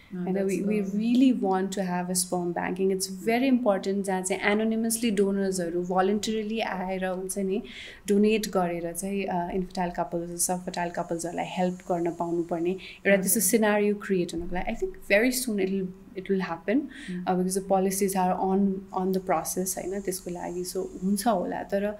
[0.07, 3.09] banking No, होइन that's we we the- really want to have a sperm banking it's
[3.25, 7.61] very important जहाँ चाहिँ एनोनिमसली डोनर्सहरू भलन्टरीली आएर हुन्छ नि
[8.07, 9.21] डोनेट गरेर चाहिँ
[9.55, 14.75] इन्फर्टाइल कपल्स सब फर्टाइल कपल्सहरूलाई हेल्प गर्न पाउनुपर्ने एउटा त्यस्तो सिनारियो क्रिएट हुनुको लागि I
[14.83, 19.25] think very soon it will it will happen because the policies are on on the
[19.25, 21.93] process होइन त्यसको लागि सो हुन्छ होला तर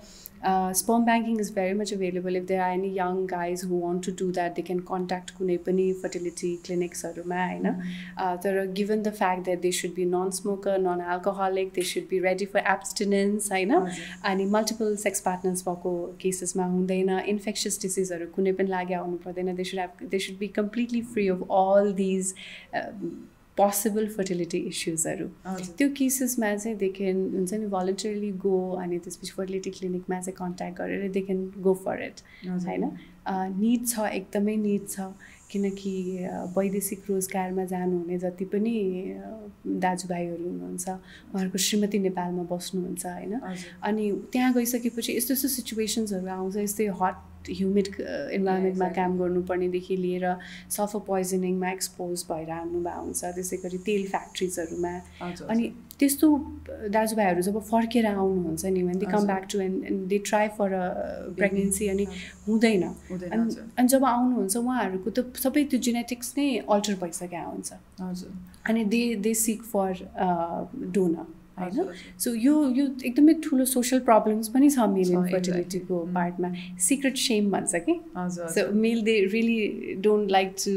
[0.44, 2.36] Uh, sperm banking is very much available.
[2.36, 5.58] If there are any young guys who want to do that, they can contact कुनै
[5.68, 7.74] पनि fertility clinicsहरूमा होइन
[8.44, 12.64] तर given the fact that they should be non-smoker, non-alcoholic, they should be ready for
[12.76, 13.74] abstinence होइन
[14.32, 19.64] अनि multiple sex partners भएको केसेसमा हुँदैन infectious डिसिजहरू कुनै पनि लागि आउनु पर्दैन they
[19.72, 22.34] should have they should be completely free of all these
[23.58, 25.28] possible fertility इस्युजहरू
[25.78, 30.78] त्यो केसेसमा चाहिँ दे क्यान हुन्छ नि भलन्टरली गो अनि त्यसपछि फर्टिलिटी क्लिनिकमा चाहिँ कन्ट्याक्ट
[30.78, 32.90] गरेर they can go for it होइन
[33.56, 35.10] निड छ एकदमै निड छ
[35.50, 35.94] किनकि
[36.56, 38.74] वैदेशिक रोजगारमा जानुहुने जति पनि
[39.80, 43.40] दाजुभाइहरू हुनुहुन्छ उहाँहरूको श्रीमती नेपालमा बस्नुहुन्छ होइन
[43.82, 47.16] अनि त्यहाँ गइसकेपछि यस्तो यस्तो सिचुएसन्सहरू आउँछ यस्तै हट
[47.50, 47.88] ह्युमिड
[48.38, 50.26] इन्भाइरोमेन्टमा काम गर्नुपर्नेदेखि लिएर
[50.78, 54.94] सफर पोइजनिङमा एक्सपोज भएर हाल्नुभएको हुन्छ त्यसै गरी तेल फ्याक्ट्रिजहरूमा
[55.50, 56.28] अनि त्यस्तो
[56.96, 60.74] दाजुभाइहरू जब फर्केर आउनुहुन्छ नि भने they come back to and and they try for
[60.74, 62.06] a pregnancy अनि
[62.48, 67.70] हुँदैन। अनि जब आउनुहुन्छ उहाँहरूको त सबै त्यो जेनेटिक्स नै अल्टर भइसकेको हुन्छ।
[68.70, 69.92] अनि they they seek for
[71.00, 71.26] donor
[71.60, 71.90] होइन?
[72.20, 76.52] सो यो यो एकदमै ठुलो सोसियल प्रब्लम्स पनि छ मेल इन्फर्टिलिटीको पार्टमा
[76.88, 78.00] सिक्रेट सेम भन्छ कि?
[78.18, 80.76] So male they really don't like to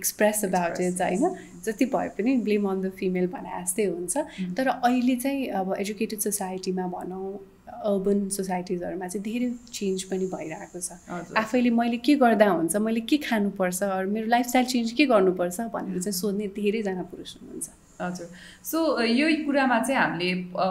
[0.00, 1.34] express about it होइन?
[1.64, 4.16] जति भए पनि ब्लेम अन द फिमेल भने जस्तै हुन्छ।
[4.58, 7.32] तर अहिले चाहिँ अब एजुकेटेड सोसाइटीमा भनौँ
[7.72, 10.98] अर्बन सोसाइटिजहरूमा चाहिँ धेरै चेन्ज पनि भइरहेको छ।
[11.36, 16.18] आफैले मैले के गर्दा हुन्छ मैले के खानुपर्छ मेरो लाइफस्टाइल चेन्ज के गर्नुपर्छ भनेर चाहिँ
[16.18, 17.68] सोध्ने धेरैजना पुरुष हुनुहुन्छ।
[18.00, 18.26] हजुर।
[18.64, 20.30] सो यही कुरामा चाहिँ हामीले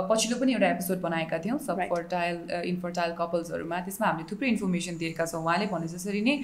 [0.10, 5.26] पछिल्लो पनि एउटा एपिसोड बनाएका थियौँ सब फर्टाइल इन्फर्टाइल कपल्सहरूमा त्यसमा हामीले थुप्रै इन्फर्मेसन दिएका
[5.26, 6.36] छौँ। उहाँले भने जसरी नै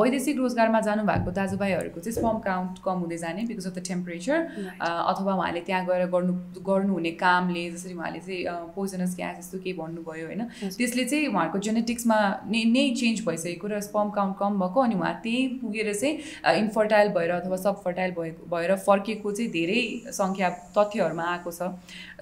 [0.00, 4.38] वैदेशिक रोजगारमा जानुभएको दाजुभाइहरूको चाहिँ स्पम काउन्ट कम हुँदै जाने बिकज अफ द टेम्परेचर
[4.80, 6.34] अथवा उहाँले त्यहाँ गएर गर्नु
[6.68, 10.42] गर्नुहुने कामले जसरी उहाँले चाहिँ पोइजनस ग्यास यस्तो केही भन्नुभयो होइन?
[10.78, 12.18] त्यसले चाहिँ उहाँहरूको जेनेटिक्समा
[12.52, 16.14] नै नै चेन्ज भइसकेको र स्पम काउन्ट कम भएको अनि उहाँ त्यहीँ पुगेर चाहिँ
[16.62, 19.82] इन्फर्टाइल भएर अथवा सब फर्टाइल भएको भएर फर्केको चाहिँ धेरै
[20.18, 21.74] सङ्ख्या तथ्यहरूमा आएको छ।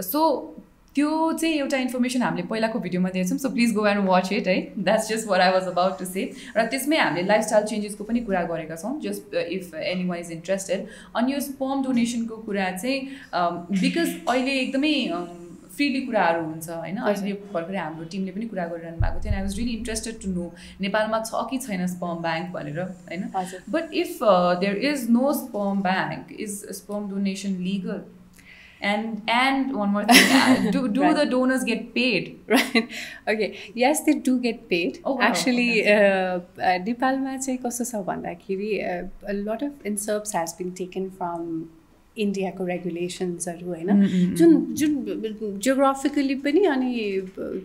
[0.04, 0.22] सो
[0.96, 4.56] त्यो चाहिँ एउटा इन्फर्मेसन हामीले पहिलाको भिडियोमा दिएछौँ so please go and watch it है।
[4.78, 6.22] That's just what I was about to say
[6.56, 9.74] र त्यसमै हामीले लाइफस्टाइल चेन्जेसको पनि कुरा गरेका छौँ just if
[10.08, 12.98] anyone is interested अनि यो स्पम डोनेसनको कुरा चाहिँ
[13.82, 14.94] बिकज अहिले एकदमै
[15.76, 19.56] फ्रिली कुराहरू हुन्छ होइन अहिले भर्खरै हाम्रो टिमले पनि कुरा गरिरहनु भएको थियो I was
[19.58, 23.30] really interested to know नेपालमा छ कि छैन स्पम ब्याङ्क भनेर होइन
[23.78, 24.18] but if
[24.66, 28.04] there is no sperm bank is sperm donation legal
[28.80, 31.16] and and one more thing uh, do do right.
[31.16, 32.38] the donors get paid?
[32.46, 32.88] Right.
[33.26, 33.58] Okay.
[33.74, 35.00] Yes they do get paid.
[35.04, 35.22] Oh, wow.
[35.22, 35.82] actually
[36.84, 38.70] नेपालमा चाहिँ कस्तो छ भन्दाखेरि
[39.28, 41.68] a lot of inserts has been taken from
[42.24, 43.88] इन्डियाको रेगुलेसन्सहरू होइन?
[44.38, 44.50] जुन
[44.80, 44.92] जुन
[45.64, 46.90] geographically पनि अनि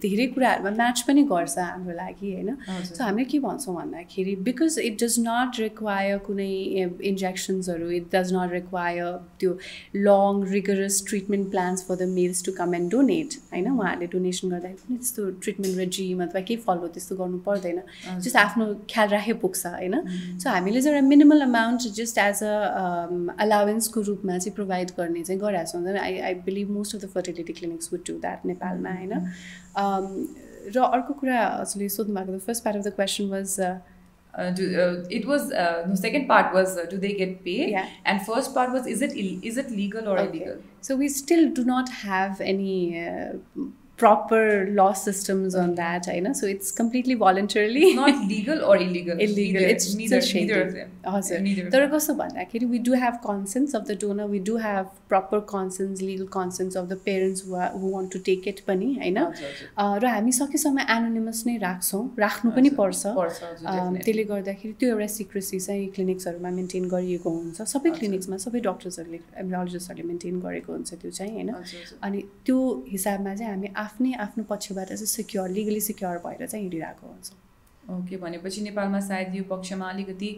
[0.04, 2.56] धेरै कुराहरूमा म्याच पनि गर्छ हाम्रो लागि होइन?
[2.84, 6.52] सो हामीले के भन्छौँ भन्दाखेरि because it does not require कुनै
[7.12, 9.52] इन्जेक्सन्सहरू इट डज नट रिक्वायर त्यो
[10.10, 13.68] long rigorous treatment plans for the males to come and donate होइन?
[13.72, 17.82] उहाँहरूले डोनेसन गर्दाखेरि पनि त्यस्तो ट्रिटमेन्ट रेजिम अथवा केही फलो त्यस्तो गर्नु पर्दैन।
[18.20, 19.96] जस्ट आफ्नो ख्याल राखे पुग्छ होइन?
[20.44, 22.54] सो हामीले चाहिँ एउटा minimal amount just as a
[23.46, 27.53] अलावेन्सको रूपमा चाहिँ प्रोभाइड गर्ने चाहिँ गरिरहेको छौँ I I believe most of the fertility
[27.61, 29.13] clinics would do that नेपालमा होइन
[30.77, 33.61] र अर्को कुरा हजुरले सोध्नु भएको the first part of the question was
[34.37, 37.71] Uh, do, uh, it was uh, the second part was uh, do they get paid
[37.71, 37.87] yeah.
[38.05, 39.15] and first part was is it
[39.51, 40.29] is it legal or okay.
[40.29, 42.75] illegal so we still do not have any
[44.02, 48.64] proper ल system on that होइन so it's completely voluntary legal
[51.08, 55.40] हजुर तर कसो भन्दाखेरि we do have consents of the donor we do have proper
[55.50, 59.20] consents legal consents of the parents who want to take it पनि होइन
[60.00, 65.88] र हामी सकेसम्म एनोनिमस नै राख्छौँ राख्नु पनि पर्छ त्यसले गर्दाखेरि त्यो एउटा सिक्रेसी चाहिँ
[65.92, 69.20] क्लिनिक्सहरूमा मेन्टेन गरिएको हुन्छ सबै क्लिनिक्समा सबै डक्टर्सहरूले
[69.52, 71.50] लर्जहरूले मेन्टेन गरेको हुन्छ त्यो चाहिँ होइन
[72.02, 72.60] अनि त्यो
[72.90, 77.38] हिसाबमा चाहिँ हामी आफ्नो आफ्नै आफ्नो पक्षबाट चाहिँ सिक्योर लिगली सिक्योर भएर चाहिँ हिँडिरहेको हुन्छौँ।
[78.00, 80.32] ओके भनेपछि नेपालमा सायद यो पक्षमा अलिकति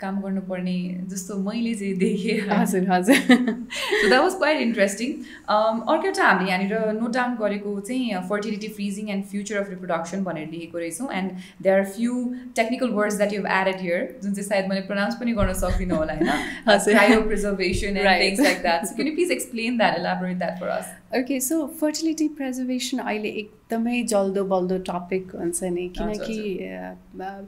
[0.00, 5.12] काम गर्नुपर्ने जस्तो मैले चाहिँ देखेँ। हजुर हजुर। So that was quite interesting
[5.48, 10.48] अर्को एउटा हामीले यहाँनिर नोट डाउन गरेको चाहिँ fertility freezing and future of reproduction भनेर
[10.50, 11.30] लेखेको रहेछौँ। And
[11.62, 12.12] there are few
[12.56, 16.14] technical words that you added here जुन चाहिँ सायद मैले प्रोनाउन्स पनि गर्न सक्दिनँ होला
[16.14, 17.22] होइन?
[17.28, 20.92] Preservation and things like that so can you please explain that elaborate that for us
[21.14, 26.38] okay so fertility preservation अहिले एकदमै जल्दो बल्दो टपिक हुन्छ नि किनकि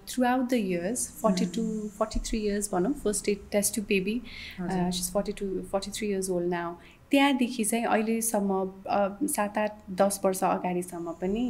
[0.25, 1.65] throughout the years forty two
[1.97, 4.15] forty three years भनौँ first test tube baby
[4.61, 6.75] forty two forty three years old now
[7.13, 11.47] त्यहाँदेखि चाहिँ अहिलेसम्म सात आठ दस वर्ष अगाडिसम्म पनि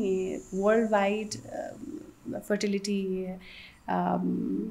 [0.54, 1.36] वर्ल्ड वाइड
[2.38, 3.00] फर्टिलिटी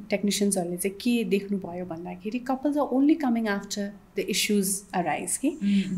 [0.10, 5.50] टेक्निसियन्सहरूले चाहिँ के देख्नुभयो भन्दाखेरि couples are only coming after the issues arise कि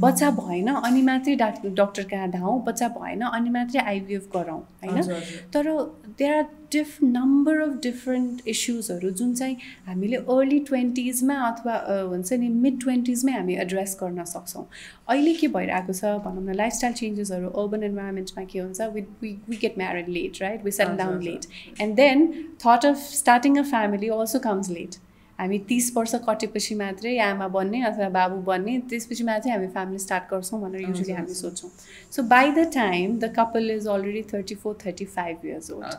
[0.01, 5.01] बच्चा भएन अनि मात्रै डाक् डक्टर कहाँ धाउँ बच्चा भएन अनि मात्रै आइबिएफ गराउँ होइन?
[5.53, 5.71] तर
[6.19, 9.55] there are diff number of different इस्युजहरू जुन चाहिँ
[9.87, 11.75] हामीले अर्ली ट्वेन्टिजमा अथवा
[12.09, 14.65] हुन्छ नि मिड ट्वेन्टिजमै हामी एड्रेस गर्न सक्छौँ।
[15.09, 19.01] अहिले के भइरहेको छ भनौँ न लाइफस्टाइल चेन्जेसहरू अर्बन इन्भाइरोमेन्टमा के हुन्छ we
[19.49, 21.45] we get married late right we set down late
[21.81, 22.27] and then
[22.65, 24.95] thought of starting a family also comes late
[25.39, 30.23] हामी तिस वर्ष कटेपछि मात्रै आमा बन्ने अथवा बाबु बन्ने त्यसपछि मात्रै हामी फ्यामिली स्टार्ट
[30.31, 31.69] गर्छौँ भनेर युजली हामी सोच्छौँ।
[32.11, 35.91] So by the time the couple is already thirty four thirty five years old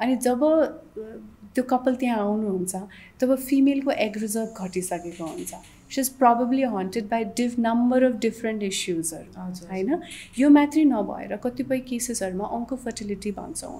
[0.00, 0.40] अनि जब
[1.54, 2.74] त्यो कपाल त्यहाँ आउनुहुन्छ
[3.20, 5.54] तब फिमेलको एग रिजर्भ घटिसकेको हुन्छ।
[5.94, 9.98] She is probably haunted by diff number of different इस्युजहरू होइन?
[10.38, 13.74] यो मात्रै नभएर कतिपय केसेसहरूमा अङ्क फर्टिलिटी भन्छौँ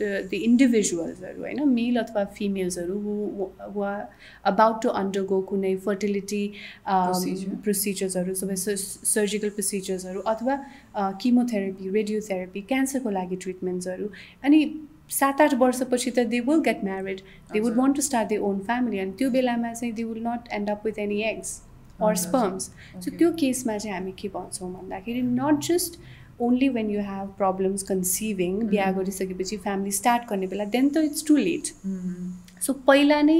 [0.00, 1.68] द द इन्डिभिजुअल्सहरू होइन?
[1.68, 2.98] मेल अथवा फिमेल्सहरू
[3.74, 3.92] वा
[4.52, 6.42] अबाउट टु अन्डरगो कुनै फर्टिलिटी
[7.66, 10.56] प्रोसिजर्सहरू सबै सर्जिकल प्रोसिजर्सहरू अथवा
[11.22, 14.08] किमोथेरापी रेडियोथेरापी क्यान्सरको लागि ट्रिटमेन्ट्सहरू
[14.44, 14.64] अनि
[15.12, 17.20] सात आठ वर्षपछि त they will get married
[17.52, 20.48] they would want to start their own family अनि त्यो बेलामा चाहिँ they will not
[20.52, 21.60] end up with any eggs
[22.02, 22.70] or sperms
[23.04, 25.98] so त्यो केसमा चाहिँ हामी के भन्छौँ भन्दाखेरि not just
[26.42, 31.26] only when you have problems conceiving बिहा गरिसकेपछि फ्यामिली स्टार्ट गर्ने बेला देन त इट्स
[31.26, 31.68] टु लेट
[32.62, 33.38] सो पहिला नै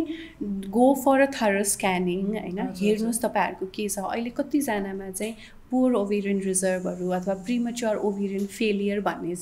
[0.76, 2.58] go for a thorough scanning होइन?
[2.80, 5.34] हेर्नुहोस् तपाईँहरूको के छ अहिले कतिजनामा चाहिँ
[5.70, 9.34] पोर ओभेरियन रिजर्भहरू अथवा प्रिमच्योर ओभेरियन फेलियर भन्ने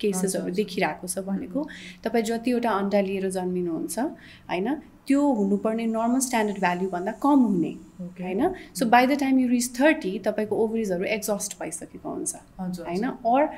[0.00, 1.66] केसेसहरू देखिरहेको छ भनेको।
[2.04, 4.68] तपाईँ जतिवटा अन्डा लिएर जन्मिनुहुन्छ होइन
[5.06, 7.72] त्यो हुनुपर्ने नर्मल स्ट्यान्डर्ड भ्याल्युभन्दा कम हुने
[8.20, 8.42] होइन।
[8.74, 12.34] So by the time you reach thirty तपाईँको ओभरिजहरू एक्जस्ट भइसकेको हुन्छ
[12.80, 13.48] होइन। अर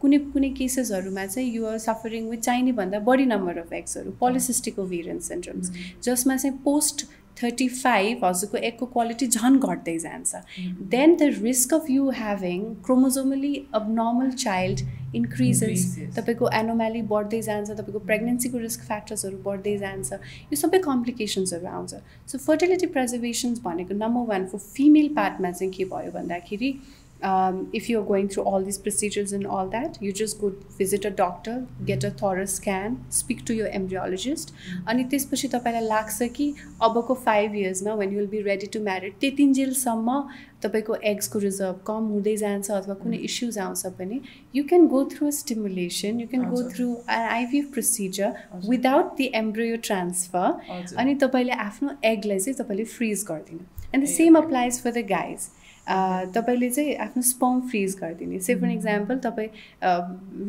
[0.00, 5.18] कुनै कुनै केसेसहरूमा चाहिँ युआर सफरिङ विथ चाहिने भन्दा बढी नम्बर अफ एक्सहरू पोलिसिस्टिक ओभेरियन
[5.26, 5.70] सिन्ड्रम्स
[6.04, 10.42] जसमा चाहिँ पोस्ट थर्टी फाइभ हजुरको एकको क्वालिटी झन् घट्दै जान्छ
[10.90, 13.54] then the risk of you having chromosomally
[13.94, 14.80] abnormal child
[15.14, 15.84] increases
[16.16, 21.94] तपाईँको एनोम्याली बढ्दै जान्छ तपाईँको प्रेग्नेन्सीको रिस्क फ्याक्टर्सहरू बढ्दै जान्छ यो सबै कम्प्लिकेसन्सहरू आउँछ
[22.28, 26.72] सो फर्टिलिटी प्रेजर्भेसन्स भनेको नम्बर वान फर फिमेल पार्टमा चाहिँ के भयो भन्दाखेरि
[27.24, 31.04] um, if you're going through all these procedures and all that, you just go visit
[31.04, 34.52] a doctor, get a thorough scan, speak to your embryologist.
[34.88, 36.46] अनि त्यसपछि तपाईँलाई लाग्छ कि
[36.82, 40.20] अबको five इयर्समा when you'll be ready to married त्यतिन्जेलसम्म
[40.64, 44.20] तपाईँको एग्सको reserve कम हुँदै जान्छ अथवा कुनै इस्युज आउँछ भने
[44.54, 50.96] you can go through stimulation you can go through IVF procedure without the embryo transfer
[51.02, 55.48] अनि तपाईँले आफ्नो एगलाई चाहिँ तपाईँले फ्रिज गरिदिनु and the same applies for the guys
[55.86, 59.48] तपाईँले चाहिँ आफ्नो स्पम फ्रिज गरिदिने। से फर इक्जाम्पल तपाईँ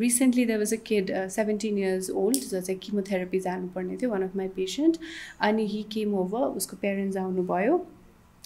[0.00, 4.36] recently there was a kid seventeen years old जो चाहिँ किमोथेरापी जानुपर्ने थियो वान अफ
[4.36, 4.96] माई पेसेन्ट
[5.40, 7.84] अनि हि केम ओभर उसको पेरेन्ट्स आउनुभयो।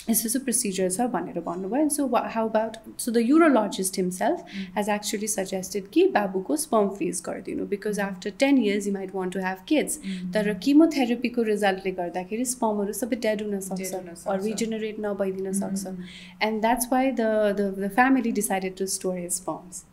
[0.01, 5.27] यस्तो यस्तो प्रोसिजर छ भनेर भन्नुभयो so how about so the urologist himself has actually
[5.29, 9.65] suggested कि बाबुको स्पर्म फ्रिज गरिदिनु because after ten years you might want to have
[9.69, 9.99] kids
[10.35, 15.95] तर किमोथेरापीको रिजल्टले गर्दाखेरि स्पर्महरू सबै डेड हुन सक्छ रिजेनेरेट नभइदिन सक्छ
[16.43, 17.29] and that's why the
[17.61, 19.85] the family decided to store his sperms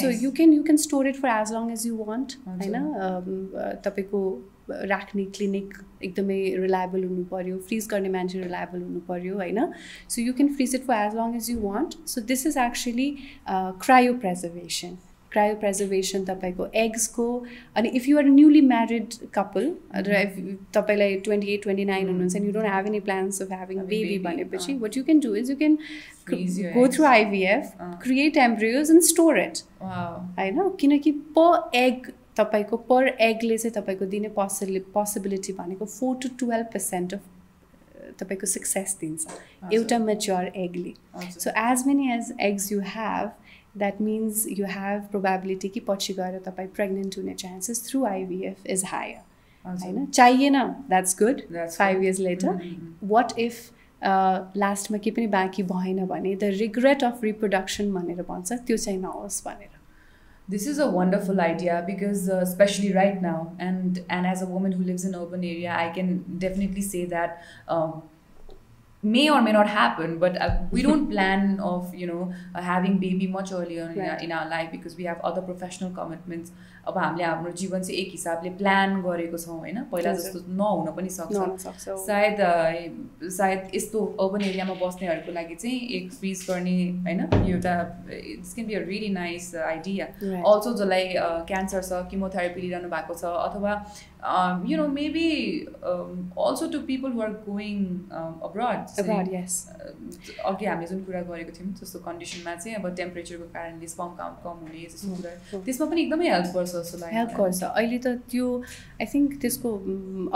[0.00, 4.22] so you can you can store it for as long as you want होइन तपाईँको
[4.68, 9.60] राख्ने क्लिनिक एकदमै रिलायबल हुनु पऱ्यो फ्रिज गर्ने मान्छे रिलायबल हुनु पऱ्यो होइन?
[10.08, 13.10] So you can freeze it for as long as you want so this is actually
[14.14, 14.96] cryopreservation
[15.54, 17.24] cryopreservation तपाईँको एग्सको
[17.76, 20.36] अनि if you are newly married couple र इफ
[20.74, 24.74] तपाईँलाई ट्वेन्टी एट ट्वेन्टी नाइन हुनुहुन्छ you don't have any plans of having baby भनेपछि
[24.84, 25.78] what you can do is you can
[26.74, 33.56] go through IVF create embryos and store it होइन किनकि पर egg तपाईँको पर एगले
[33.58, 37.20] चाहिँ तपाईँको दिने पोसिबि पोसिबिलिटी भनेको four to twelve percent of
[38.20, 39.26] तपाईँको सक्सेस दिन्छ।
[39.72, 40.92] एउटा mature एगले
[41.34, 43.30] so as many as eggs you have
[43.76, 48.84] that means you have probability कि पछि गएर तपाईँ प्रेग्नेन्ट हुने chances through IVF is
[48.86, 49.20] higher
[49.64, 50.06] होइन?
[50.06, 52.60] चाहिएन that's good five years later
[53.04, 53.54] what if
[54.56, 59.44] लास्टमा केही पनि बाँकी भएन भने द रिग्रेट अफ रिप्रोडक्सन भनेर भन्छ त्यो चाहिँ नहोस्
[59.46, 59.74] भनेर।
[60.48, 64.72] This is a wonderful idea because uh, especially right now and and as a woman
[64.72, 68.02] who lives in urban area i can definitely say that um,
[69.02, 72.98] may or may not happen but uh, we don't plan of you know uh, having
[72.98, 76.52] baby much earlier in, our, in, our, life because we have other professional commitments
[76.88, 79.78] अब हामीले हाम्रो जीवन चाहिँ एक हिसाबले plan गरेको छौँ होइन?
[79.92, 82.38] पहिला जस्तो नहुन पनि सक्छ। सायद
[83.36, 87.20] सायद यस्तो अर्बन एरियामा बस्नेहरूको लागि चाहिँ एक फ्रिज गर्ने होइन?
[87.52, 87.74] एउटा
[88.34, 90.06] it's can be a really nice idea
[90.52, 91.04] also जसलाई
[91.50, 93.72] क्यान्सर छ किमोथेरापी लिइरहनु भएको छ अथवा
[94.68, 95.28] you know maybe
[95.82, 97.82] also to people who are going
[98.48, 98.80] abroad
[100.46, 104.64] अघि हामीले जुन कुरा गरेको थियौँ जस्तो कन्डिसनमा चाहिँ अब टेम्परेचरको कारणले स्पम काउन्ट कम
[104.64, 108.46] हुने जस्तो कुरा। त्यसमा पनि एकदमै हेल्प गर्छ। जस्तो हेल्प गर्छ अहिले त त्यो
[109.00, 109.74] आई थिङ्क त्यसको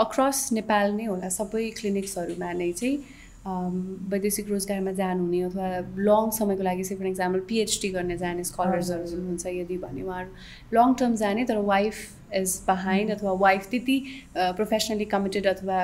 [0.05, 5.67] अक्रस नेपाल नै होला। सबै क्लिनिक्सहरूमा नै चाहिँ वैदेशिक रोजगारमा जानुहुने अथवा
[6.07, 10.93] लङ समयको लागि चाहिँ फर इक्जाम्पल पिएचडी गर्ने जाने स्कलर्सहरू हुनुहुन्छ यदि भने उहाँहरू लङ
[11.01, 11.95] टर्म जाने तर वाइफ
[12.41, 13.97] इज बिहाइन्ड अथवा वाइफ त्यति
[14.35, 15.79] प्रोफेसनली कमिटेड अथवा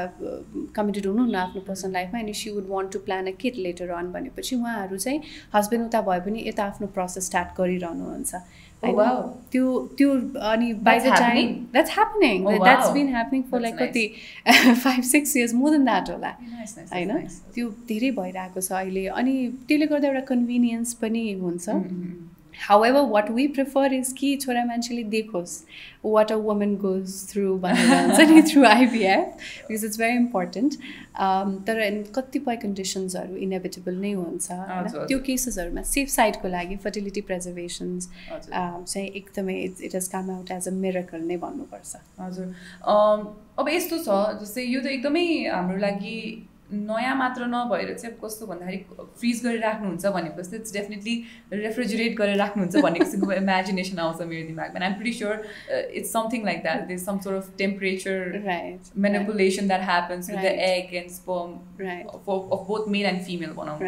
[0.75, 4.11] कमिटेड हुनुहुन्न आफ्नो पर्सनल लाइफमा अनि she would want to plan a kid later on
[4.11, 5.19] भनेपछि उहाँहरू चाहिँ
[5.55, 8.45] हस्बेन्ड उता भए पनि यता आफ्नो प्रोसेस स्टार्ट गरिरहनुहुन्छ।
[8.83, 9.65] त्यो
[9.97, 10.11] त्यो
[10.51, 14.05] अनि by the time that's happening that's been happening for like कति
[14.83, 16.31] five six years more than that होला।
[16.93, 17.11] होइन?
[17.55, 19.35] त्यो धेरै भइरहेको छ अहिले। अनि
[19.67, 21.69] त्यसले गर्दा एउटा कन्भिनियन्स पनि हुन्छ।
[22.65, 25.53] However what we prefer is कि छोरा मान्छेले देखोस्
[26.13, 30.73] what a woman goes through भनेर हुन्छ नि through IVF because it's very important
[31.67, 31.81] तर
[32.15, 34.47] कतिपय कन्डिसन्सहरू इनेभिटेबल नै हुन्छ
[35.07, 38.09] त्यो केसेसहरूमा सेफ साइडको लागि फर्टिलिटी प्रेजर्भेसन्स
[38.51, 42.53] चाहिँ एकदमै it's it has come out as a miracle नै भन्नुपर्छ। हजुर।
[43.59, 46.15] अब यस्तो छ जस्तै यो त एकदमै हाम्रो लागि
[46.71, 48.77] नयाँ मात्र नभएर चाहिँ अब कस्तो भन्दाखेरि
[49.19, 51.15] फ्रिज गरेर राख्नुहुन्छ भनेपछि इट्स डेफिनेटली
[51.53, 54.85] रेफ्रिजरेट गरेर राख्नुहुन्छ भन्ने किसिमको इमेजिनेसन आउँछ मेरो दिमागमा.
[54.85, 55.45] I'm pretty sure
[55.93, 60.93] it's something like that this some sort of temperature manipulation that happens with the egg
[60.95, 61.49] and sperm
[62.17, 63.79] of both male and female भनौँ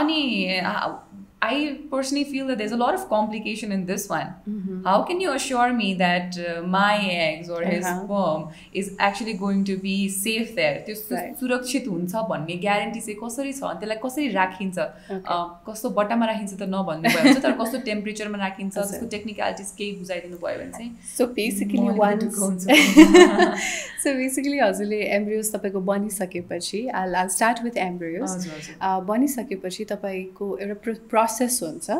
[0.00, 0.20] अनि
[1.44, 4.28] I personally feel that there's a lot of complication in this one.
[4.48, 4.84] Mm-hmm.
[4.84, 8.04] How can you assure me that uh, my eggs or his uh-huh.
[8.04, 10.76] sperm is actually going to be safe there?
[10.86, 10.94] त्यो
[11.40, 14.76] सुरक्षित हुन्छ भन्ने guarantee चाहिँ कसरी छ अनि त्यसलाई कसरी राखिन्छ
[15.66, 20.62] कस्तो बट्टामा राखिन्छ त नभन्नु भयो तर कस्तो टेम्परेचरमा राखिन्छ त्यसको टेक्निकलिटिज केही बुझाइदिनु भयो
[20.62, 22.18] भने चाहिँ so basically one
[24.04, 28.30] so basically हजुरले एम्ब्रियोज तपाईँको बनिसकेपछि all all start with embryos
[29.12, 31.31] बनिसकेपछि तपाईँको एउटा प्रोसेस
[31.62, 31.90] हुन्छ.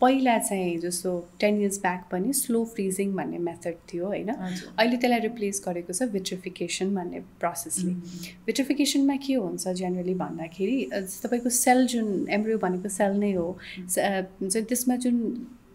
[0.00, 4.28] पहिला चाहिँ जस्तो टेन इयर्स ब्याक पनि स्लो फ्रिजिङ भन्ने मेथड थियो होइन?
[4.28, 7.92] अहिले त्यसलाई रिप्लेस गरेको छ भिट्रिफिकेसन भन्ने प्रोसेसले
[8.46, 10.78] भिट्रिफिकेसनमा के हुन्छ जेनरली भन्दाखेरि
[11.22, 13.46] तपाईँको सेल जुन एम्ब्रियो भनेको सेल नै हो
[13.94, 15.16] त्यसमा जुन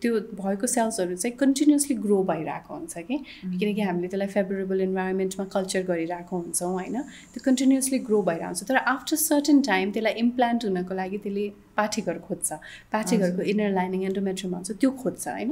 [0.04, 3.18] त्यो भएको सेल्सहरू चाहिँ कन्टिन्युसली ग्रो भइरहेको हुन्छ कि?
[3.60, 6.98] किनकि हामीले त्यसलाई फेभरेबल इन्भाइरोमेन्टमा कल्चर गरिरहेको हुन्छौँ होइन?
[7.34, 12.18] त्यो कन्टिन्युसली ग्रो भइरहेको हुन्छ। तर आफ्टर सर्टन टाइम त्यसलाई इम्प्लान्ट हुनको लागि त्यसले पाठीघर
[12.28, 12.60] खोज्छ।
[12.94, 15.52] पाठीघरको इनर लाइनिङ एन्डोमेट्रियम भन्छ त्यो खोज्छ होइन?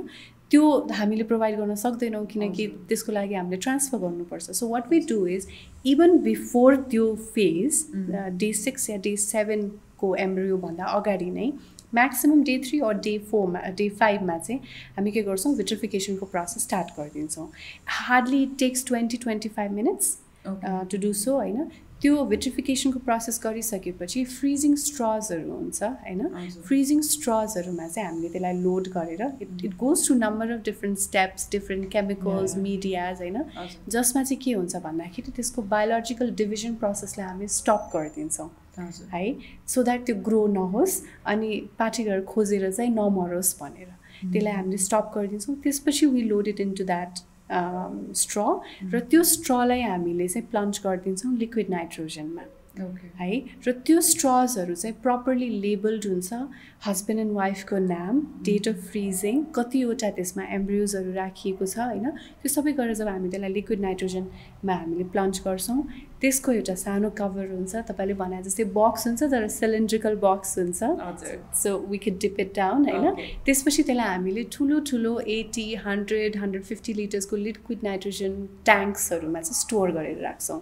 [0.52, 5.20] त्यो हामीले प्रोभाइड गर्न सक्दैनौँ किनकि त्यसको लागि हामीले ट्रान्सफर गर्नुपर्छ। So what we do
[5.28, 5.48] is
[5.88, 7.86] even before त्यो फेज
[8.40, 11.48] डे सिक्स या डे सेभेनको एम्ब्रियोभन्दा अगाडि नै
[11.94, 14.60] maximum day three or day फोरमा डे फाइभमा चाहिँ
[14.98, 17.48] हामी के गर्छौँ भिट्रिफिकेसनको प्रोसेस स्टार्ट गरिदिन्छौँ।
[18.00, 20.18] Hardly it takes twenty twenty five minutes
[20.92, 21.70] to do so होइन।
[22.02, 26.28] त्यो भिट्रिफिकेसनको प्रोसेस गरिसकेपछि फ्रिजिङ स्ट्रजहरू हुन्छ होइन।
[26.68, 31.50] फ्रिजिङ स्ट्रजहरूमा चाहिँ हामीले त्यसलाई लोड गरेर it it goes to number of different steps
[31.52, 33.38] different chemicals medias होइन।
[33.90, 39.36] जसमा चाहिँ के हुन्छ भन्दाखेरि त्यसको बायोलोजिकल डिभिजन प्रोसेसलाई हामी स्टप गरिदिन्छौँ। है?
[39.68, 43.90] सो द्याट त्यो ग्रो नहोस् अनि पाठीघर खोजेर चाहिँ नमरोस् भनेर।
[44.32, 47.14] त्यसलाई हामीले स्टप गरिदिन्छौँ। त्यसपछि we load it into that
[48.16, 48.42] straw
[48.94, 52.42] र त्यो स्ट्रलाई हामीले चाहिँ प्लन्च गरिदिन्छौँ लिक्विड नाइट्रोजनमा
[53.20, 53.32] है?
[53.68, 56.34] र त्यो स्ट्रजहरू चाहिँ प्रपरली लेबल्ड हुन्छ
[56.86, 62.10] हस्बेन्ड एन्ड वाइफको नाम डेट अफ फ्रिजिङ कतिवटा त्यसमा एम्ब्रियोजहरू राखिएको छ होइन?
[62.42, 65.84] त्यो सबै गरेर जब हामी त्यसलाई लिक्विड नाइट्रोजनमा हामीले प्लन्च गर्छौँ
[66.22, 70.80] त्यसको एउटा सानो कभर हुन्छ तपाईँले भने जस्तै बक्स हुन्छ तर सिलिन्ड्रिकल बक्स हुन्छ।
[71.62, 73.08] So we can dip it down होइन?
[73.46, 79.92] त्यसपछि त्यसलाई हामीले ठुलो ठुलो एटी हन्ड्रेड हन्ड्रेड फिफ्टी लिटर्सको लिक्विड नाइट्रोजन ट्याङ्क्सहरूमा चाहिँ स्टोर
[79.98, 80.60] गरेर राख्छौँ।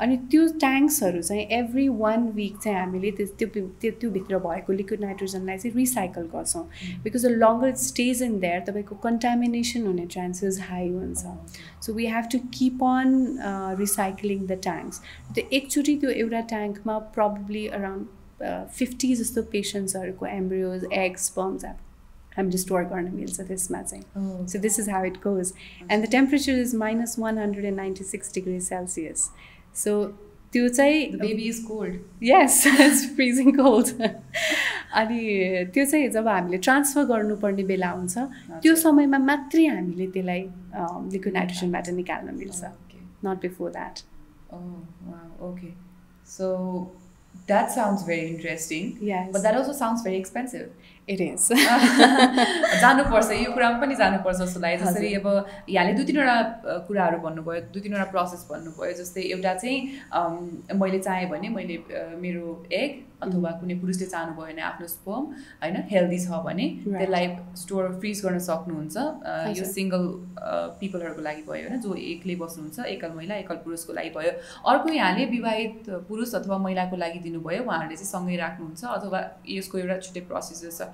[0.00, 3.48] अनि त्यो ट्याङ्क्सहरू चाहिँ एभ्री वान विक चाहिँ हामीले त्यो
[3.80, 6.64] त्यो त्योभित्र भएको लिक्विड नाइट्रोजनलाई चाहिँ रिसाइकल गर्छौँ।
[7.04, 11.22] Because the longer stage in there तपाईँको कन्टामिनेसन हुने चान्सेस हाई हुन्छ।
[11.84, 13.08] So we have to keep on
[13.78, 14.93] recycling the tanks
[15.34, 18.04] त्यो एकचोटि त्यो एउटा ट्याङ्कमा प्रब्ली अराउन्ड
[18.76, 21.64] फिफ्टी जस्तो पेसेन्ट्सहरूको एम्ब्रियोज एग्स बम्स
[22.36, 25.52] हामीले स्टोर गर्न मिल्छ त्यसमा चाहिँ। So this is how it goes
[25.90, 29.28] and the temperature is minus one hundred and ninety six degree Celsius
[29.82, 30.04] so
[30.52, 35.20] त्यो चाहिँ baby is cold yes it's freezing cold अनि
[35.74, 38.18] त्यो चाहिँ जब हामीले ट्रान्सफर गर्नुपर्ने बेला हुन्छ
[38.62, 40.42] त्यो समयमा मात्रै हामीले त्यसलाई
[41.12, 42.64] लिक्विड नाइट्रोजनबाट निकाल्न मिल्छ।
[43.24, 43.98] Not before that
[45.48, 45.70] okay
[46.30, 46.46] so
[47.46, 48.90] that sounds very interesting
[49.32, 50.62] but that also sounds very expensive
[51.08, 51.48] it is
[52.80, 55.26] जानुपर्छ यो कुरामा पनि जानुपर्छ जस्तो लाग्यो। जसरी अब
[55.68, 56.36] यहाँले दुई तिनवटा
[56.86, 59.78] कुराहरू भन्नुभयो दुई तिनवटा प्रोसेस भन्नुभयो जस्तै एउटा चाहिँ
[60.80, 61.76] मैले चाहेँ भने मैले
[62.22, 62.46] मेरो
[62.80, 62.90] एग
[63.26, 65.24] अथवा कुनै पुरुषले चाहनुभयो भने आफ्नो स्पर्म
[65.62, 67.28] होइन हेल्दी छ भने त्यसलाई
[67.62, 68.96] स्टोर फ्रिज गर्न सक्नुहुन्छ।
[69.58, 70.06] यो सिङ्गल
[70.80, 74.32] पिपलहरूको लागि भयो होइन जो एकले बस्नुहुन्छ एकल महिला एकल पुरुषको लागि भयो।
[74.72, 79.20] अर्को यहाँले विवाहित पुरुष अथवा महिलाको लागि दिनुभयो उहाँहरूले चाहिँ सँगै राख्नुहुन्छ अथवा
[79.56, 80.90] यसको एउटा छुट्टै प्रोसेस छ।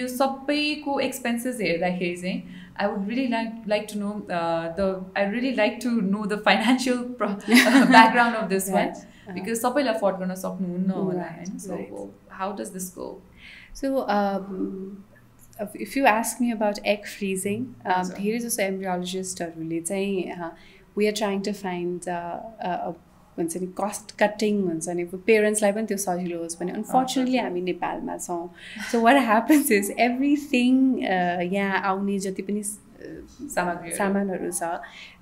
[0.00, 5.24] यो सबैको एक्सपेन्सेस हेर्दाखेरि चाहिँ I would really like like to know uh, the I
[5.24, 8.36] really like to know the financial pro, uh, background
[9.28, 9.34] of this right.
[9.34, 9.34] one.
[9.34, 11.74] Because सबैलाई अफोर्ड गर्न सक्नुहुन्न होला होइन so
[12.30, 13.08] how does this go
[13.74, 13.86] so
[15.80, 20.14] if you ask me about egg freezing धेरै जस्तो एम्ब्रियोलोजिस्टहरूले चाहिँ
[20.98, 22.00] we are trying to find
[23.38, 28.16] हुन्छ नि कस्ट कटिङ हुन्छ नि पेरेन्ट्सलाई पनि त्यो सजिलो होस् भने। अनफर्चुनेटली हामी नेपालमा
[28.16, 28.48] छौँ।
[28.92, 34.62] So what happens is everything यहाँ आउने जति पनि सामग्री सामानहरू छ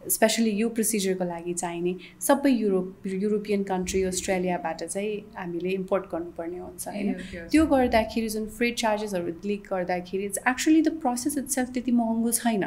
[0.09, 1.94] स्पेसली यो प्रोसिजरको लागि चाहिने
[2.26, 7.12] सबै युरोप युरोपियन कन्ट्री अस्ट्रेलियाबाट चाहिँ हामीले इम्पोर्ट गर्नुपर्ने हुन्छ होइन?
[7.51, 12.64] त्यो गर्दाखेरि जुन फ्रेड चार्जेसहरू लिक गर्दाखेरि it's actually the process itself त्यति महँगो छैन।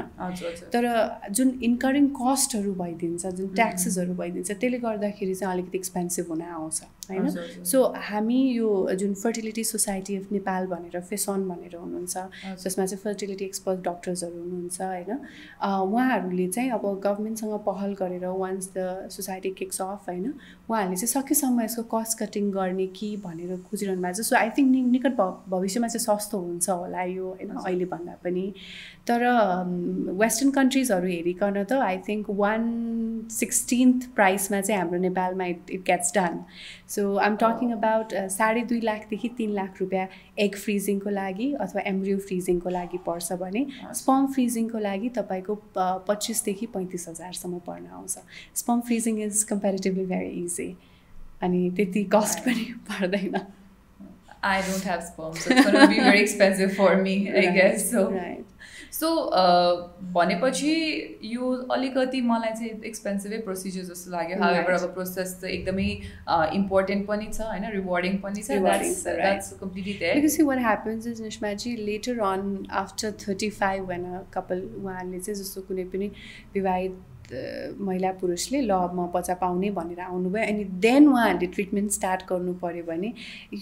[0.73, 0.84] तर
[1.31, 7.29] जुन इन्करिङ कस्टहरू भइदिन्छ जुन ट्याक्सेसहरू भइदिन्छ त्यसले गर्दाखेरि चाहिँ अलिकति एक्सपेन्सिभ हुन आउँछ होइन?
[7.65, 12.15] सो हामी यो जुन फर्टिलिटी सोसाइटी अफ नेपाल भनेर फेसन भनेर हुनुहुन्छ
[12.63, 15.19] जसमा चाहिँ फर्टिलिटी एक्सपर्ट डक्टर्सहरू हुनुहुन्छ होइन?
[15.63, 20.34] उहाँहरूले चाहिँ अब गभर्मेन्ट गभर्मेन्टसँग पहल गरेर once the society kicks off होइन
[20.70, 24.91] उहाँहरूले चाहिँ सकेसम्म यसको कस्ट कटिङ गर्ने कि भनेर खोजिरहनु भएको छ। सो आई थिङ्क
[24.91, 28.45] निकट भविष्यमा चाहिँ सस्तो हुन्छ होला यो होइन अहिले भन्दा पनि।
[29.07, 29.20] तर
[30.20, 32.61] वेस्टर्न कन्ट्रिजहरू हेरिकन त आई थिङ्क वान
[33.32, 36.39] सिक्सटिन्थ प्राइसमा चाहिँ हाम्रो नेपालमा it it gets done
[36.95, 40.07] so I am talking about साढे दुई लाखदेखि तिन लाख रुपियाँ
[40.45, 43.66] एग फ्रिजिङको लागि अथवा एम्ब्रियो फ्रिजिङको लागि पर्छ भने
[44.01, 45.59] स्पम फ्रिजिङको लागि तपाईँको
[46.07, 48.16] पच्चिसदेखि पैँतिस हजारसम्म पर्न आउँछ।
[48.64, 53.41] Sperm freezing is comparatively very easy अनि त्यति कस्ट पनि पर्दैन
[54.45, 57.54] I don't have sperm, so it's going to be very expensive for me, I right,
[57.56, 57.91] guess.
[57.91, 58.54] So, right.
[58.93, 59.10] So
[60.14, 60.74] भनेपछि
[61.26, 65.88] यो अलिकति मलाई चाहिँ एक्सपेन्सिभै प्रोसिजर जस्तो लाग्यो हावेभर अब प्रोसेस त एकदमै
[66.60, 68.60] इम्पोर्टेन्ट पनि छ होइन रिवार्डिङ पनि छ
[69.64, 72.45] completely because what happens is later on
[72.84, 74.06] after thirty five one
[74.38, 76.12] couple उहाँहरूले चाहिँ जस्तो कुनै पनि
[76.54, 77.01] विवाहित
[77.32, 82.84] महिला पुरुषले ल म बच्चा पाउने भनेर आउनुभयो। अनि देन उहाँहरूले ट्रिटमेन्ट स्टार्ट गर्नु पऱ्यो
[82.84, 83.13] भने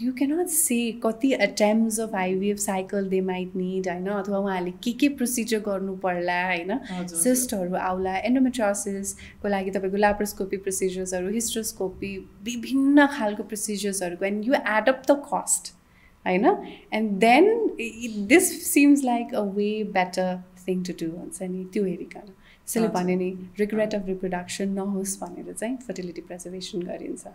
[0.01, 4.07] यु क्यानट से कति attempts of IVF cycle they might need होइन?
[4.07, 11.29] अथवा उहाँहरूले के के प्रोसिजर गर्नु पर्ला होइन सिस्टहरू आउला एन्डोमेट्रोसिसको लागि तपाईँको ल्याप्रोस्कोपी प्रोसिजर्सहरू
[11.33, 15.73] हिस्ट्रोस्कोपी विभिन्न खालको प्रोसिजर्सहरूको and you add up the cost
[16.25, 16.45] होइन?
[16.93, 20.37] And then this seems like a way better
[20.67, 21.63] thing to do हुन्छ नि?
[21.73, 22.33] त्यो हेरिकन।
[23.59, 27.25] रिक रिप्रोडक्सन नहोस् भनेर चाहिँ फर्टिलिटी प्रेजर्भेसन गरिन्छ।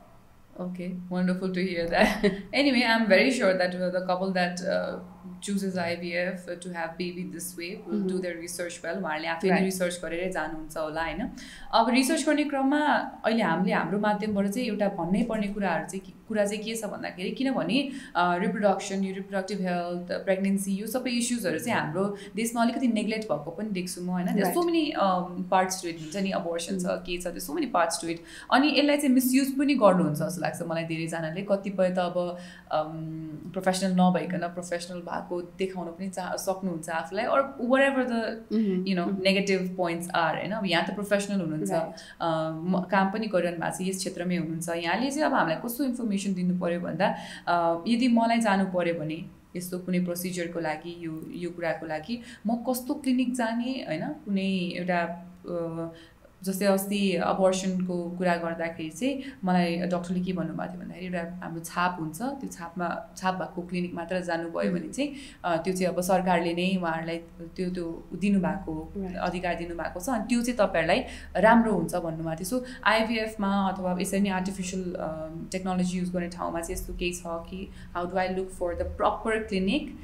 [0.60, 6.70] Okay wonderful to hear that anyway I am very sure that the couples IVF to
[6.76, 11.02] have baby in this way do the research well उहाँहरूले आफै रिसर्च गरेरै जानुहुन्छ होला
[11.04, 11.20] होइन?
[11.74, 12.80] अब रिसर्च गर्ने क्रममा
[13.24, 17.30] अहिले हामीले हाम्रो माध्यमबाट चाहिँ एउटा भन्नै पर्ने कुराहरू चाहिँ कुरा चाहिँ के छ भन्दाखेरि
[17.38, 17.78] किनभने
[18.44, 22.04] रिप्रोडक्सन यो रिप्रोडक्टिभ हेल्थ प्रेग्नेन्सी यो सबै इस्युजहरू चाहिँ हाम्रो
[22.36, 24.42] देशमा अलिकति नेग्लेक्ट भएको पनि देख्छु म होइन?
[24.54, 24.84] So many
[25.50, 28.20] parts to it हुन्छ नि अबोर्सन छ के छ त्यो so many parts to it
[28.58, 32.16] अनि यसलाई चाहिँ मिसयुज पनि गर्नुहुन्छ जस्तो लाग्छ मलाई धेरैजनाले। कतिपय त अब
[33.54, 38.14] प्रोफेसनल नभइकन प्रोफेसनल भएको देखाउन पनि चाह सक्नुहुन्छ आफूलाई or were ever the
[38.88, 40.52] you know negative points are होइन?
[40.52, 41.72] अब यहाँ त प्रोफेसनल हुनुहुन्छ।
[42.90, 46.34] काम पनि गरिरहनु भएको छ यस क्षेत्रमै हुनुहुन्छ। यहाँले चाहिँ अब हामीलाई कस्तो इन्फर्मेसन इन्फर्मेसन
[46.34, 47.06] दिनु पऱ्यो भन्दा
[47.86, 49.18] यदि मलाई जानु पऱ्यो भने
[49.56, 52.14] यस्तो कुनै प्रोसिजरको लागि यो यो कुराको लागि
[52.46, 54.04] म कस्तो क्लिनिक जाने होइन?
[54.24, 54.50] कुनै
[54.80, 55.00] एउटा
[56.46, 61.96] जस्तै अस्ति अबर्सनको कुरा गर्दाखेरि चाहिँ मलाई डक्टरले के भन्नुभएको थियो भन्दाखेरि एउटा हाम्रो छाप
[62.00, 65.08] हुन्छ त्यो छापमा छाप भएको क्लिनिक मात्र जानुभयो भने चाहिँ
[65.64, 67.18] त्यो चाहिँ अब सरकारले नै उहाँहरूलाई
[67.56, 67.86] त्यो त्यो
[68.24, 68.74] दिनुभएको
[69.28, 71.00] अधिकार दिनुभएको छ अनि त्यो चाहिँ तपाईँहरूलाई
[71.48, 74.84] राम्रो हुन्छ भन्नुभएको थियो। सो आइभिएफमा अथवा यसरी नै आर्टिफिसियल
[75.52, 77.60] टेक्नोलोजी युज गर्ने ठाउँमा चाहिँ यस्तो केही छ कि
[77.94, 79.94] how do I look for the proper clinic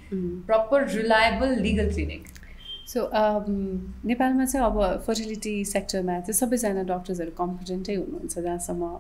[0.47, 2.25] proper reliable legal clinic
[2.93, 3.45] so um,
[4.05, 8.91] नेपालमा चाहिँ अब फर्टिलिटी सेक्टरमा चाहिँ सबैजना डक्टर्सहरू कम्पिटेन्टै हुनुहुन्छ जहाँसम्म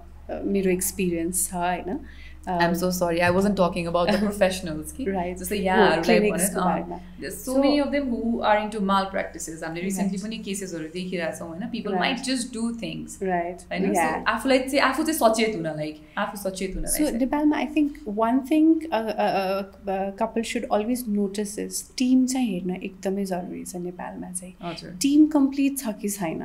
[0.53, 1.99] मेरो एक्सपिरियन्स छ होइन?
[2.47, 3.21] I'm so sorry.
[3.23, 4.93] I wasn't talking about the professionals.
[4.93, 5.37] कि Right.
[5.39, 7.01] जस्तै Oh, यहाँहरूलाई को
[7.35, 9.63] so So- many of them who are into malpractices.
[9.65, 10.19] हामीले रिसेन्टली.
[10.23, 11.95] पनि केसेसहरू देखिरहेछौँ होइन people.
[11.99, 16.75] Might just do things होइन So, आफूलाई चाहिँ आफू चाहिँ सचेत हुन लाइक आफू सचेत
[16.77, 21.57] हुन So Nepalमा I think one thing a, a, a, a couple should always notice
[21.67, 26.43] is team चाहिँ हेर्न एकदमै जरुरी छ नेपालमा चाहिँ टिम कम्प्लिट छ कि छैन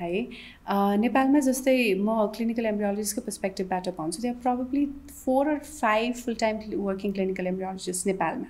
[0.00, 0.22] है।
[1.00, 4.84] नेपालमा जस्तै म क्लिनिकल एम्ब्रियोलोजिस्टको पर्सपेक्टिभबाट भन्छु त्यहाँ probably
[5.24, 8.48] four or five full time working clinical embryologist नेपालमा।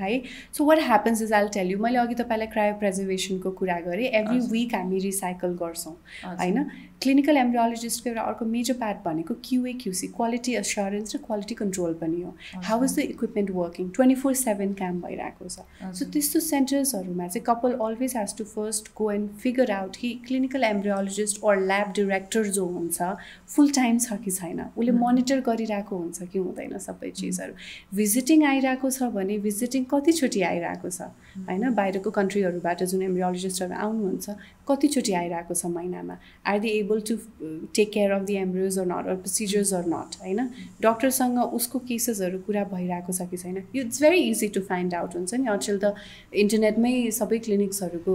[0.00, 0.22] है?
[0.52, 4.38] So what happens is all tell you मैले अघि तपाईँलाई क्रायो प्रेजर्भेसनको कुरा गरेँ। एभ्री।
[4.50, 5.96] विक हामी रिसाइकल गर्छौँ।
[6.38, 6.64] होइन?
[7.02, 12.20] क्लिनिकल एम्ब्रियोलोजिस्टको एउटा अर्को मेजर पार्ट भनेको क्युए क्युसी क्वालिटी एस्योरेन्स र क्वालिटी कन्ट्रोल पनि
[12.22, 12.34] हो।
[12.64, 15.64] How is the equipment working twenty four seven काम भइरहेको छ।
[15.98, 20.64] सो। त्यस्तो सेन्टर्सहरूमा चाहिँ couple always has to first go and figure out कि clinical
[20.64, 23.08] embryologist or lab director जो हुन्छ
[23.48, 24.60] फुल टाइम छ कि छैन?
[24.76, 30.88] उसले मोनिटर गरिरहेको हुन्छ कि हुँदैन सबै चिजहरू। भिजिटिङ आइरहेको छ भने भिजिटिङ कतिचोटि आइरहेको
[30.90, 31.10] छ।
[31.50, 31.70] होइन?
[31.74, 34.36] बाहिरको कन्ट्रीहरूबाट जुन एम्ब्रियोलोजिस्टहरू आउनुहुन्छ
[34.68, 37.16] कतिचोटि आइरहेको छ महिनामा। Are they able to
[37.76, 40.40] take care of the embryos or not or procedures or not होइन?
[40.82, 43.56] डक्टरसँग उसको केसेसहरू कुरा भइरहेको छ कि छैन?
[43.74, 45.94] यो it's very easy to find out हुन्छ नि। अचेल त
[46.44, 48.14] इन्टरनेटमै सबै क्लिनिक्सहरूको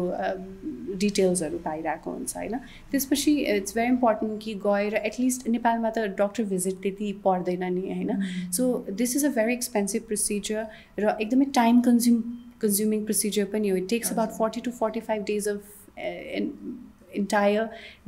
[1.04, 2.56] डिटेल्सहरू पाइरहेको हुन्छ होइन?
[2.92, 8.12] त्यसपछि इट्स भेरी इम्पोर्टेन्ट कि गएर एटलिस्ट नेपालमा त डक्टर भिजिट त्यति पर्दैन नि होइन?
[8.52, 8.64] So
[9.02, 10.64] this is a very expensive procedure
[11.00, 12.22] र एकदमै टाइम कन्ज्युम
[12.62, 15.60] कन्ज्युमिङ प्रोसिजर पनि हो। It takes about forty two forty five days of
[17.16, 17.68] entire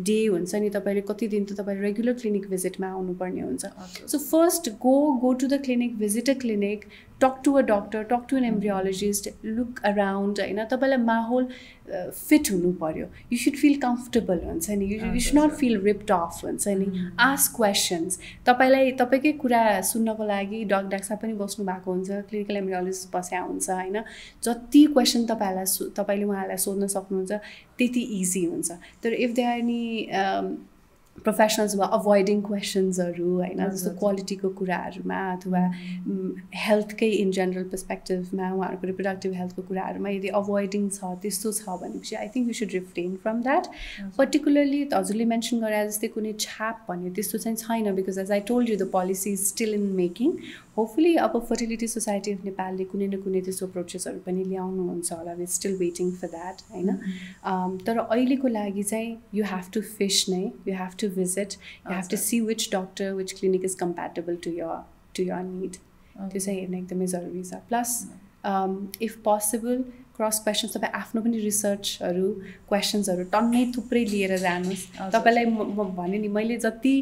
[0.09, 3.65] day हुन्छ नि तपाईँले कति दिन त तपाईँले रेगुलर क्लिनिक भिजिटमा आउनुपर्ने हुन्छ।
[4.05, 6.85] So first go go to the clinic visit a clinic
[7.21, 11.47] talk to a doctor talk to an embryologist look around होइन तपाईँलाई माहौल
[11.87, 16.11] फिट हुनु पऱ्यो यु सुड फिल कम्फर्टेबल हुन्छ नि you you should not feel ripped
[16.11, 16.87] off हुन्छ नि।
[17.19, 23.09] Ask questions तपाईँलाई तपाईँकै कुरा सुन्नको लागि डक डाक्सा पनि बस्नु भएको हुन्छ क्लिनिकल एम्ब्रियोलोजिस्ट
[23.15, 24.03] बस्या हुन्छ होइन।
[24.43, 27.39] जति क्वेसन तपाईँहरूलाई तपाईँले उहाँहरूलाई सोध्न सक्नुहुन्छ
[27.77, 29.83] त्यति इजी हुन्छ। तर if they are any
[31.17, 35.61] professionals वा अभोइडिङ क्वेसन्सहरू होइन जस्तो। क्वालिटीको कुराहरूमा अथवा
[36.65, 42.27] हेल्थकै इन जेनरल पर्सपेक्टिभमा उहाँहरूको रिप्रोडक्टिभ हेल्थको कुराहरूमा यदि अभोइडिङ छ त्यस्तो छ भनेपछि I
[42.35, 43.65] think you should refrain from that
[44.17, 48.69] particularly हजुरले मेन्सन गरे जस्तै कुनै छाप भन्यो त्यस्तो चाहिँ छैन because as I told
[48.69, 50.37] you the policy is still in making
[50.77, 55.47] hopefully अब फर्टिलिटी सोसाइटी अफ नेपालले कुनै न कुनै त्यस्तो अप्रोचेसहरू पनि ल्याउनुहुन्छ होला we
[55.53, 56.95] still waiting for that होइन
[57.43, 61.91] Um, तर अहिलेको लागि चाहिँ यु हेभ टु फिस नै you have to visit you
[61.91, 64.79] have to see which doctor which clinic is compatible to your
[65.15, 67.93] to your need त्यो चाहिँ हेर्न एकदमै जरुरी छ plus
[69.01, 69.83] if possible
[70.17, 72.27] cross questions तपाईँ आफ्नो पनि रिसर्चहरू
[72.69, 76.95] क्वेसन्सहरू टन्नै थुप्रै लिएर जानुहोस्। तपाईँलाई म भने नि मैले जति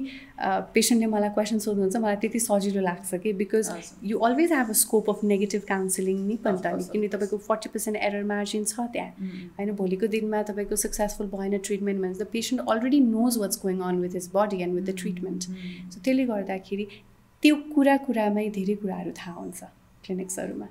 [0.75, 3.33] पेसेन्टले मलाई क्वेसन सोध्नुहुन्छ मलाई त्यति सजिलो लाग्छ कि?
[3.33, 3.71] Because.
[4.03, 7.97] You always have a scope of negative counselling नि पनि त किनभने तपाईँको फोर्टी पर्सेन्ट
[8.03, 9.11] एरर मार्जिन छ त्यहाँ।
[9.57, 14.05] होइन भोलिको दिनमा तपाईँको सक्सेसफुल भएन ट्रिटमेन्ट भने the patient already knows what's going on
[14.05, 16.85] with his body and with the treatment so त्यसले गर्दाखेरि
[17.43, 19.63] त्यो कुरा कुरामै धेरै कुराहरू थाहा हुन्छ
[20.03, 20.67] क्लिनिक्सहरूमा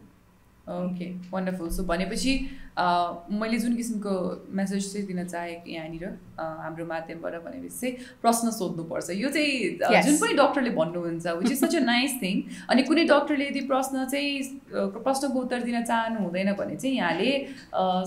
[0.69, 2.39] ओके वन्डरफुल सो भनेपछि
[2.75, 4.13] मैले जुन किसिमको
[4.51, 6.05] मेसेज चाहिँ दिन चाहेँ यहाँनिर
[6.39, 10.03] हाम्रो माध्यमबाट भनेपछि चाहिँ प्रश्न सोध्नुपर्छ यो चाहिँ.
[10.07, 14.05] जुन पनि डक्टरले भन्नुहुन्छ which is such a nice thing अनि कुनै डक्टरले यदि प्रश्न
[14.11, 14.43] चाहिँ
[14.75, 17.31] प्रश्नको उत्तर दिन चाहनु हुँदैन भने चाहिँ यहाँले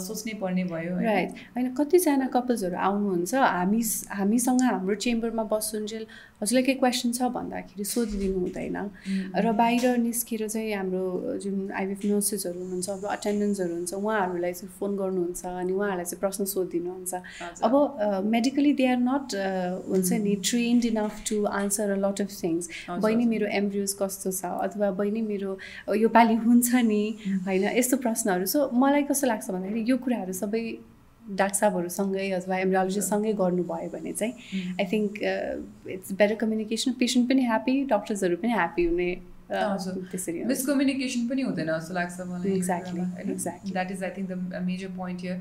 [0.03, 0.99] सोच्नै पर्ने भयो?
[0.99, 3.81] राइट होइन कतिजना कपल्सहरू आउनुहुन्छ हामी
[4.19, 6.05] हामीसँग हाम्रो चेम्बरमा बस्छुन्जेल
[6.41, 8.77] हजुरलाई केही क्वेसन छ भन्दाखेरि सोधिदिनु हुँदैन
[9.45, 11.03] र बाहिर निस्केर चाहिँ हाम्रो
[11.43, 16.45] जुन आइबिएफ नर्सेसहरू हुनुहुन्छ अब अटेन्डेन्सहरू हुन्छ उहाँहरूलाई चाहिँ फोन गर्नुहुन्छ अनि उहाँहरूलाई चाहिँ प्रश्न
[16.53, 17.13] सोधिदिनुहुन्छ।
[17.67, 17.73] अब
[18.35, 19.37] मेडिकली दे आर नट
[19.87, 24.43] हुन्छ नि trained enough to answer a lot of things बहिनी। मेरो एम्ब्रियोज कस्तो छ?
[24.65, 25.57] अथवा बहिनी मेरो
[25.95, 27.03] यो पालि हुन्छ नि?
[27.47, 30.63] होइन यस्तो प्रश्नहरू। सो मलाई कस्तो लाग्छ भन्दाखेरि यो कुराहरू सबै
[31.39, 34.33] डाक्साबहरूसँगै अथवा एम्ब्रियोलोजिस्टसँगै गर्नुभयो भने चाहिँ
[34.79, 35.09] I think
[35.95, 39.09] it's better communication patient पनि ह्याप्पी डक्टर्सहरू पनि ह्याप्पी हुने।
[39.47, 43.71] त्यसरी। मिसकम्युनिकेसन पनि हुँदैन जस्तो लाग्छ मलाई Exactly, exactly.
[43.71, 45.37] That is I think the major point here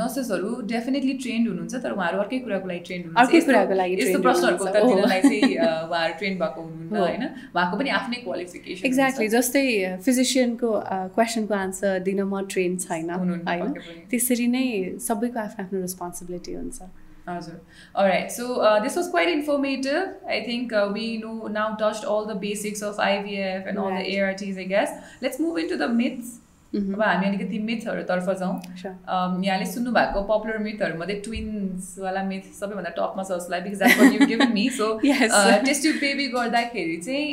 [0.00, 4.18] नर्सेसहरू definitely trained हुनुहुन्छ तर उहाँहरू अर्कै कुराको लागि ट्रेन्ड हुनुहुन्छ अर्कै कुराको लागि यस्तो
[4.26, 5.54] प्रश्नहरूको हुनुहुन्छ। उत्तर। दिनलाई चाहिँ
[5.86, 7.24] उहाँहरू ट्रेन्ड भएको हुनुहुन्न हो। होइन
[7.54, 9.64] उहाँको पनि आफ्नै क्वालिफिकेसन एक्ज्याक्टली जस्तै
[10.06, 10.70] फिजिसियनको
[11.16, 13.72] क्वेसनको आन्सर दिन म ट्रेन छैन होइन।
[14.10, 14.66] त्यसरी नै
[15.08, 16.78] सबैको आफ्नो आफ्नो रेस्पोन्सिबिलिटी हुन्छ
[17.27, 17.59] Azure.
[17.95, 18.31] All right.
[18.31, 20.07] So uh, this was quite informative.
[20.27, 24.05] I think uh, we know now touched all the basics of IVF and all Right.
[24.05, 24.57] the ARTs.
[24.57, 24.95] I guess.
[25.21, 26.37] Let's move into the myths.
[26.73, 28.91] अब हामी अलिकति मिथहरूतर्फ जाउँ Sure.
[29.13, 34.27] um, यहाँले सुन्नुभएको popular मिथहरूमध्ये ट्विन्सवाला myth सबैभन्दा टपमा छ जसलाई because that what you
[34.27, 35.33] give me so Yes.
[35.65, 37.27] Test tube baby गर्दाखेरि चाहिँ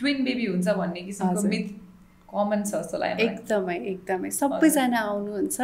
[0.00, 1.68] ट्विन बेबी हुन्छ भन्ने किसिमको हजुर। मिथ
[2.35, 5.61] कमन छ जस्तो लाग्यो। एकदमै एकदमै। सबैजना आउनुहुन्छ।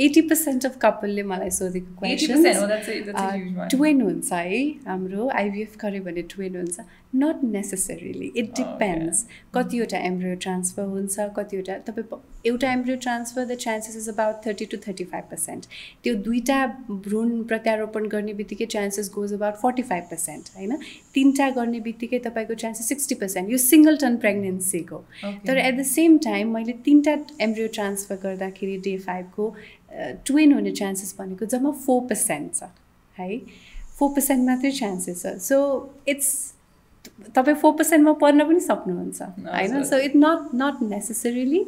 [0.00, 3.70] एटी पर्सेन्ट अफ कपालले मलाई सोधेको 80% हो, that's a- that's a huge one.
[3.70, 6.80] Twin हुन्छ है हाम्रो आइभिएफ गऱ्यो भने ट्विन हुन्छ।
[7.18, 8.54] Not necessarily it.
[8.56, 14.64] डिपेन्ड्स कतिवटा एम्ब्रियो ट्रान्सफर हुन्छ कतिवटा तपाईँ एउटा embryo transfer the chances is about thirty
[14.72, 15.64] two thirty five percent
[16.04, 16.66] त्यो दुईवटा
[17.06, 20.76] भ्रूण प्रत्यारोपण गर्ने बित्तिकै chances goes about forty five percent होइन?
[21.14, 24.98] तिनवटा गर्ने बित्तिकै तपाईँको चान्सेस सिक्सटी पर्सेन्ट यो सिङ्गल टन प्रेग्नेन्सीको.
[25.46, 29.54] तर एट द सेम टाइम मैले तिनवटा एम्ब्रियो ट्रान्सफर गर्दाखेरि डे फाइभको
[30.26, 32.68] ट्विन हुने चान्सेस भनेको जम्मा फोर पर्सेन्ट छ
[33.16, 33.38] है?
[33.98, 35.38] फोर पर्सेन्ट मात्रै चान्सेस छ.
[35.40, 35.56] सो
[36.08, 36.30] इट्स
[37.34, 41.66] तपाईँ फोर पर्सेन्टमा पर्न पनि सक्नुहुन्छ। होइन। So it not not necessarily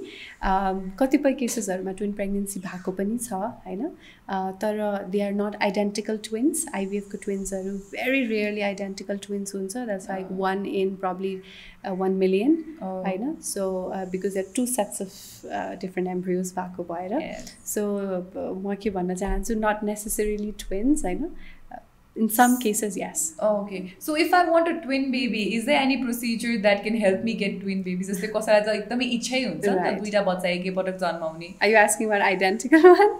[0.98, 3.90] कतिपय केसेसहरूमा ट्विन प्रेग्नेन्सी भएको पनि छ होइन?
[4.28, 10.10] अ, तर they are not identical twins आइभिएफको ट्विन्सहरू भेरी रेयरली आइडेन्टिकल ट्विन्स हुन्छ। That's
[10.10, 11.40] like one in probably
[11.88, 12.64] one million.
[12.82, 13.36] होइन?
[13.42, 15.10] So because there two sets of
[15.80, 17.12] different embryos भएको भएर.
[17.66, 17.82] सो
[18.36, 19.54] म के भन्न चाहन्छु?
[19.54, 21.30] नट नेसेसरीली ट्विन्स होइन?
[22.23, 23.21] In some cases yes
[23.51, 23.77] Okay.
[24.07, 27.33] So if I want a twin baby, is there any procedure that can help me
[27.39, 28.09] get twin babies?
[28.11, 30.01] जस्तै कसैलाई त एकदमै इच्छै हुन्छ नि त Right.
[30.03, 33.15] दुइटा बच्चा एकैपटक जन्माउने Are you asking about identical one?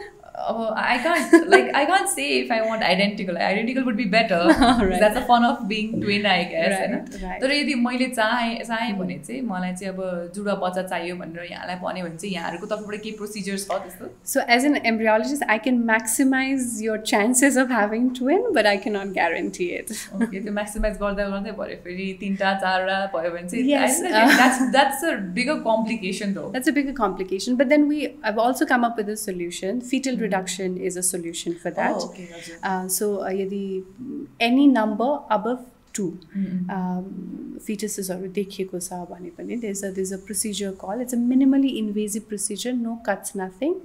[0.51, 4.47] अब I can't like I can't say if I want identical identical would be better
[4.49, 4.99] Right.
[4.99, 7.41] That's a fun of being twin I guess होइन Right, right.
[7.43, 11.76] तर यदि मैले चाहेँ चाहेँ भने चाहिँ मलाई चाहिँ अब जुडा बच्चा चाहियो भनेर यहाँलाई
[11.82, 15.78] भन्यो भने चाहिँ यहाँहरूको तर्फबाट केही प्रोसिजर छ त्यस्तो So, as an embryologist, I can
[15.91, 19.93] maximize your chances of having twin, but I cannot guarantee it.
[20.14, 24.62] Okay त्यो म्याक्सिमाइज गर्दा गर्दै भयो फेरि तिनवटा चारवटा भयो भने Yes, चाहिँ uh, that's
[24.76, 27.57] that's a bigger complication though That's a bigger complication.
[27.62, 29.80] But then we, I've also come up with a solution.
[29.93, 31.95] Fetal reduction is a solution for that.
[31.95, 32.57] Oh, okay, हजुर.
[32.64, 33.84] Uh, so, uh, यदि
[34.39, 36.18] any number above two
[37.66, 42.28] fetuses देखिएको छ भने पनि there's a there's a procedure called it's a minimally invasive
[42.28, 43.76] procedure, no cuts, nothing.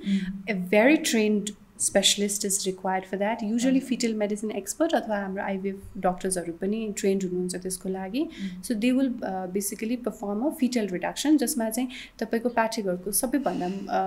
[0.48, 1.54] A very trained
[1.87, 3.41] specialist is required for that.
[3.47, 8.27] Usually fetal medicine expert अथवा हाम्रो IVF डक्टर्सहरू पनि trained हुनुहुन्छ त्यसको लागि.
[8.67, 9.09] So they will
[9.57, 14.01] basically perform a fetal reduction जसमा चाहिँ तपाईँको पाठेघरको सबैभन्दा अ,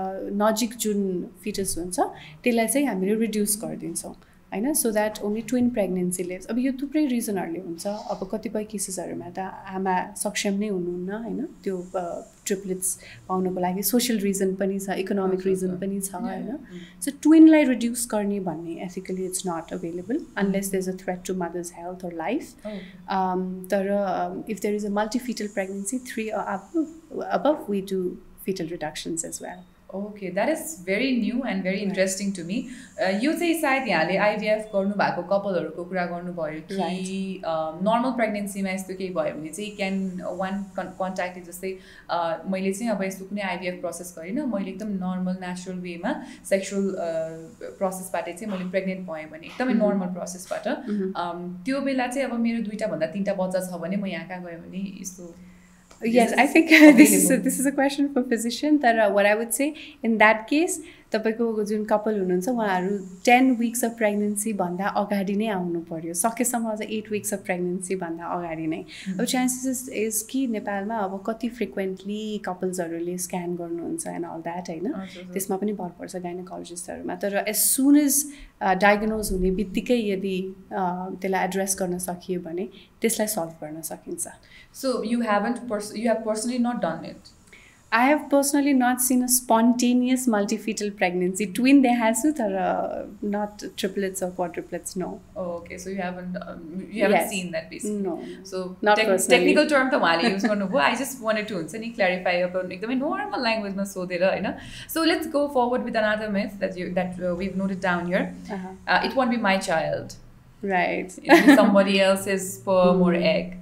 [0.45, 1.03] नजिक जुन
[1.45, 1.99] फिटस हुन्छ
[2.45, 4.15] त्यसलाई चाहिँ हामीले रिड्युस गरिदिन्छौँ।
[4.53, 4.73] होइन?
[4.83, 9.39] So that only twin pregnancy lives अब यो थुप्रै रिजनहरूले हुन्छ। अब कतिपय केसेसहरूमा त
[9.77, 11.45] आमा सक्षम नै हुनुहुन्न होइन?
[11.65, 11.77] त्यो
[12.47, 12.89] ट्रिप्लेट्स
[13.29, 16.51] पाउनको लागि सोसियल रिजन पनि छ इकोनोमिक रिजन पनि छ होइन?
[17.05, 21.35] सो ट्विनलाई रिड्युस गर्ने भन्ने ethically it's not available unless there is a threat to
[21.45, 22.51] mother's health life.
[23.17, 23.89] Um, तर
[24.77, 26.93] is a multifetal pregnancy three or above,
[27.31, 29.65] above we do fetal reductions as well.
[29.95, 32.57] Okay that is very new and very interesting to me
[33.25, 37.43] यो चाहिँ सायद यहाँले IVF गर्नुभएको कपालहरूको कुरा गर्नुभयो कि
[37.89, 40.01] normal प्रेग्नेन्सीमा यस्तो केही भयो भने चाहिँ क्यान
[40.41, 41.71] वान कन्ट्याक्ट जस्तै
[42.11, 42.19] अ,
[42.55, 46.13] मैले चाहिँ अब यस्तो कुनै आइभिएफ प्रोसेस गरिनँ। मैले एकदम नर्मल नेचुरल वेमा
[46.51, 46.85] सेक्सुअल
[47.79, 49.75] प्रोसेसबाट चाहिँ मैले प्रेग्नेन्ट भएँ भने एकदमै.
[49.87, 54.07] नर्मल प्रोसेसबाट um, त्यो बेला चाहिँ अब मेरो दुइटा भन्दा तिनवटा बच्चा छ भने म
[54.07, 55.35] यहाँ कहाँ गएँ भने यस्तो
[56.03, 59.27] yes i think this is, a, this is a question for physician तर uh, what
[59.27, 60.81] i would say in that case
[61.13, 66.71] तपाईँको जुन कपाल हुनुहुन्छ उहाँहरू टेन विक्स अफ प्रेग्नेन्सी भन्दा अगाडि नै आउनु पऱ्यो सकेसम्म
[66.71, 68.81] अझ एट विक्स अफ प्रेग्नेन्सी भन्दा अगाडि नै।
[69.15, 74.93] अब चान्सेस इज कि नेपालमा अब कति फ्रिक्वेन्टली कपल्सहरूले स्क्यान गर्नुहुन्छ एन्ड अल द्याट होइन।
[75.33, 78.25] त्यसमा पनि भर पर्छ गाइनोकोलोजिस्टहरूमा तर एज सुन एज
[78.83, 80.37] डायग्नोज हुने बित्तिकै यदि
[80.73, 82.69] त्यसलाई एड्रेस गर्न सकियो भने
[83.01, 84.27] त्यसलाई सल्भ गर्न सकिन्छ।
[84.77, 86.81] So you haven't pers- you have personally not
[87.99, 91.47] I have personally not seen a spontaneous multifetal pregnancy.
[91.59, 94.97] Twin they has it, or uh, not triplets or quadruplets.
[94.97, 95.21] No.
[95.35, 95.79] Oh, okay.
[95.79, 97.31] So you haven't um, you haven't yes.
[97.31, 98.03] seen that basically.
[98.09, 98.23] No.
[98.45, 102.99] So not te- technical term tamale use I just wanted to unsani clarify about ekdamai
[102.99, 104.57] normal language ma so you know.
[104.89, 108.25] So let's go forward with another myth that you that uh, we've noted down here.
[108.53, 108.69] Uh-huh.
[108.87, 110.17] Uh, it won't be my child.
[110.63, 111.19] Right.
[111.23, 113.07] It'll be somebody else's sperm mm.
[113.07, 113.23] or hmm.
[113.37, 113.59] egg.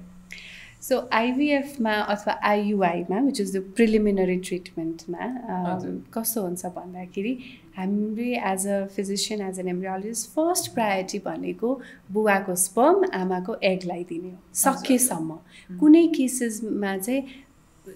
[0.87, 5.27] So आइभिएफमा अथवा आइयुआईमा which is the preliminary ट्रिटमेन्टमा।
[6.13, 7.37] कस्तो हुन्छ भन्दाखेरि
[7.77, 11.69] हामीले as a physician as an embryologist first priority भनेको
[12.13, 15.37] बुवाको sperm आमाको एगलाई दिने हो। सकेसम्म।
[15.79, 17.23] कुनै केसेसमा चाहिँ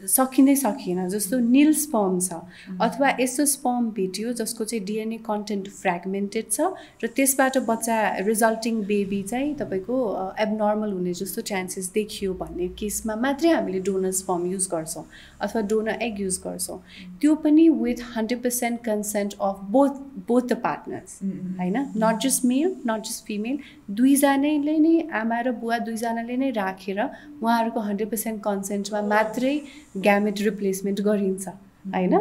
[0.08, 2.40] सकिँदै सकिएन जस्तो निल स्पम छ।
[2.82, 6.68] अथवा यस्तो स्पम भेटियो जसको चाहिँ डिएनए कन्टेन्ट फ्रेगमेन्टेड छ
[7.04, 9.98] र त्यसबाट बच्चा रिजल्टिङ बेबी चाहिँ तपाईँको
[10.40, 15.06] एबनर्मल हुने जस्तो चान्सेस देखियो भन्ने केसमा मात्रै हामीले डोनर स्पम युज गर्छौँ
[15.42, 16.78] अथवा डोनर एग युज गर्छौँ।
[17.22, 21.20] त्यो पनि with hundred percent consent of both both the partners
[21.60, 21.78] होइन?
[21.98, 23.58] Not just male not just female
[23.92, 29.56] दुईजनाले नै आमा र बुवा दुईजनाले नै राखेर उहाँहरूको हन्ड्रेड पर्सेन्ट कन्सेन्टमा मात्रै
[29.98, 31.48] ग्यामेट रिप्लेसमेन्ट गरिन्छ
[31.96, 32.14] होइन?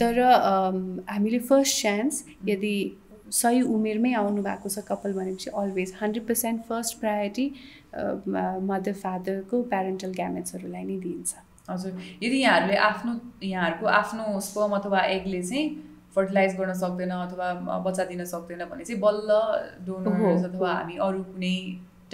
[0.00, 0.20] तर
[1.10, 2.74] हामीले फर्स्ट चान्स यदि
[3.32, 7.46] सही उमेरमै आउनु भएको छ कपाल भनेपछि always hundred percent first priority
[8.68, 11.34] mother फादरको parental ग्यामेट्सहरूलाई नै दिइन्छ।
[11.70, 11.92] हजुर।
[12.22, 13.12] यदि यहाँहरूले आफ्नो
[13.42, 15.66] यहाँहरूको आफ्नो स्पर्म अथवा एगले चाहिँ
[16.14, 19.38] फर्टिलाइज गर्न सक्दैन अथवा बच्चा दिन सक्दैन भने चाहिँ बल्ल
[19.86, 21.56] डोनर्स अथवा हामी अरू कुनै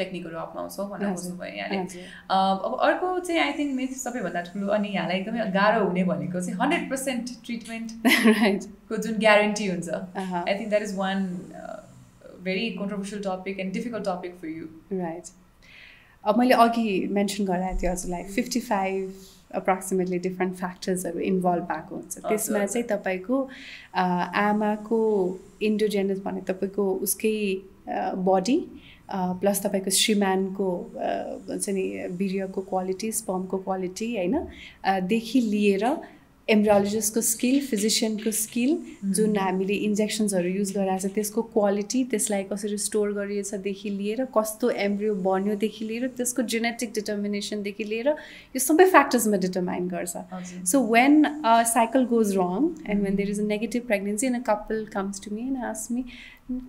[0.01, 5.18] टेक्निकहरू अप्नाउँछौँ भन्न खोज्नुभयो यहाँले। अब अर्को चाहिँ आई थिङ्क मिथ सबैभन्दा ठुलो अनि यहाँलाई
[5.20, 10.96] एकदमै गाह्रो हुने भनेको चाहिँ हन्ड्रेड पर्सेन्ट ट्रिटमेन्टको जुन ग्यारेन्टी हुन्छ। I think that is
[10.96, 11.26] one
[12.44, 14.66] very controversial topic and difficult topic for you
[15.01, 15.26] right
[16.24, 19.28] अब मैले अघि मेन्सन गराएको थिएँ हजुरलाई फिफ्टी फाइभ
[19.59, 23.36] अप्रोक्सिमेटली डिफ्रेन्ट फ्याक्टर्सहरू इन्भल्भ भएको हुन्छ। त्यसमा चाहिँ तपाईँको
[24.42, 24.98] आमाको
[25.68, 27.36] इन्डोजेनस भने तपाईँको उसकै
[28.28, 28.59] बडी
[29.12, 30.70] प्लस तपाईँको श्रीमानको
[31.48, 31.84] भन्छ नि
[32.22, 34.40] बिर्यको क्वालिटी स्पमको क्वालिटी होइन?
[35.08, 35.84] देखि लिएर
[36.48, 38.70] एम्ब्रोलोजिस्टको स्किल फिजिसियनको स्किल
[39.16, 45.14] जुन हामीले इन्जेक्सन्सहरू युज गराएको छ त्यसको क्वालिटी त्यसलाई कसरी स्टोर गरिएछदेखि लिएर कस्तो एम्ब्रियो
[45.26, 50.14] बन्योदेखि लिएर त्यसको जेनेटिक डिटर्मिनेसनदेखि लिएर यो सबै फ्याक्टर्समा डिटर्माइन गर्छ।
[50.72, 51.24] So when
[51.74, 55.34] cycle goes wrong and when there is a negative pregnancy and a couple comes to
[55.34, 56.04] me and ask me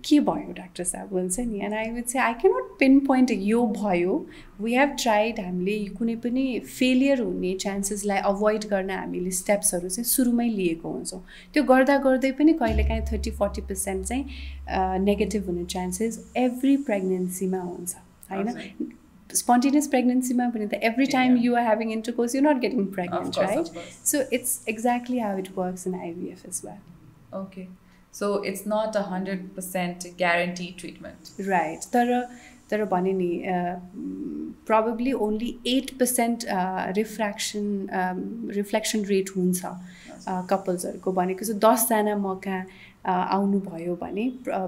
[0.04, 1.12] के भयो डाक्टर साहब?
[1.14, 4.14] हुन्छ नि। एन्ड आई विथ चाहिँ आई क्यानट पिन पोइन्ट यो भयो।
[4.60, 10.48] वी हेभ ट्राइड हामीले कुनै पनि फेलियर हुने चान्सेसलाई अभोइड गर्न हामीले स्टेप्सहरू चाहिँ सुरुमै
[10.48, 11.22] लिएको हुन्छौँ।
[11.54, 14.24] त्यो गर्दा गर्दै पनि कहिलेकाहीँ थर्टी फोर्टी पर्सेन्ट चाहिँ
[15.04, 17.94] नेगेटिभ हुने चान्सेस एभ्री प्रेग्नेन्सीमा हुन्छ।
[18.32, 18.92] होइन?
[19.36, 21.44] Spontaneous प्रेग्नेन्सीमा पनि त every time yeah.
[21.44, 23.70] you are having intercourse you're not getting pregnant right?
[24.08, 26.82] so it's exactly how it works in IVF as well.
[27.38, 27.64] Okay.
[28.13, 32.21] so it's not a hundred percent guarantee treatment right तर
[32.69, 33.31] तर भने नि
[34.67, 36.45] probably only eight percent
[36.97, 39.61] refraction reflection rate हुन्छ
[40.49, 42.65] कपल्सहरूको भनेको चाहिँ दसजना म कहाँ
[43.04, 44.24] आउनुभयो भने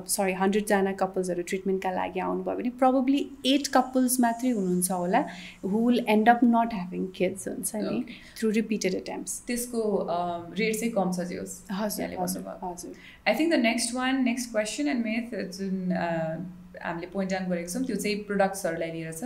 [0.08, 5.20] सरी हन्ड्रेडजना कपल्सहरू ट्रिटमेन्टका लागि आउनुभयो भने प्रब्ली एट कपल्स मात्रै हुनुहुन्छ होला
[5.64, 8.04] who will end up not having kids हुन्छ नि?
[8.38, 9.84] थ्रु रिपिटेड एटेम्प्स त्यसको
[10.58, 11.28] रेट चाहिँ कम छ
[11.80, 12.92] हजुर हजुर
[13.28, 16.52] I think the next one next question and myth जुन
[16.82, 19.22] हामीले पोइन्ट आउट गरेको छौँ त्यो चाहिँ प्रडक्ट्सहरूलाई लिएर छ।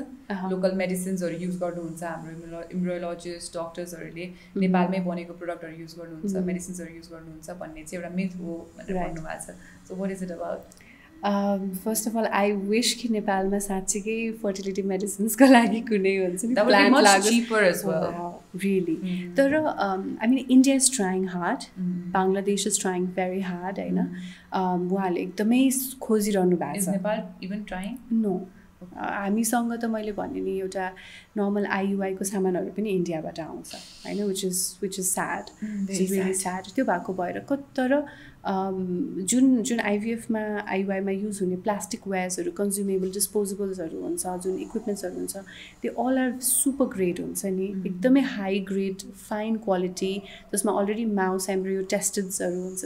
[0.53, 4.27] लोकल मेडिसिन्सहरू युज गर्नुहुन्छ हाम्रो इम्ब्रोलोजिस्ट डक्टर्सहरूले
[4.65, 9.41] नेपालमै बनेको प्रडक्टहरू युज गर्नुहुन्छ मेडिसिन्सहरू युज गर्नुहुन्छ भन्ने चाहिँ एउटा मिथ हो भनेर भन्नुभएको
[9.47, 9.57] छ।
[9.89, 10.61] So what is it about
[11.85, 16.41] first of all I wish कि नेपालमा साँच्चीकै फर्टिलिटी मेडिसिन्सको लागि कुनै हुन्छ
[18.55, 18.97] रियली
[19.35, 21.65] तर I mean India is trying hard
[22.13, 23.99] Bangladesh is trying very hard होइन
[24.93, 25.65] उहाँले एकदमै
[26.01, 27.03] खोजिरहनु भएको छ
[28.13, 28.39] नो
[28.95, 30.89] हामीसँग त मैले भने नि एउटा
[31.37, 33.75] नर्मल आइयुआईको सामानहरू पनि इन्डियाबाट आउँछ
[34.07, 35.51] होइन which is which is sad
[35.89, 37.41] very sad त्यो भएको भएर
[37.77, 37.97] तर
[38.47, 45.37] जुन जुन आइभिएफमा आइयुआईमा युज हुने प्लास्टिक वेयर्सहरू कन्ज्युमेबल डिस्पोजेबल्सहरू हुन्छ जुन इक्विपमेन्ट्सहरू हुन्छ
[45.83, 47.67] त्यो अल आर सुपर ग्रेड हुन्छ नि.
[47.87, 50.13] एकदमै हाई ग्रेड फाइन क्वालिटी
[50.53, 52.85] जसमा अलरेडी माउस एम्ब्रियो टेस्टेड्सहरू हुन्छ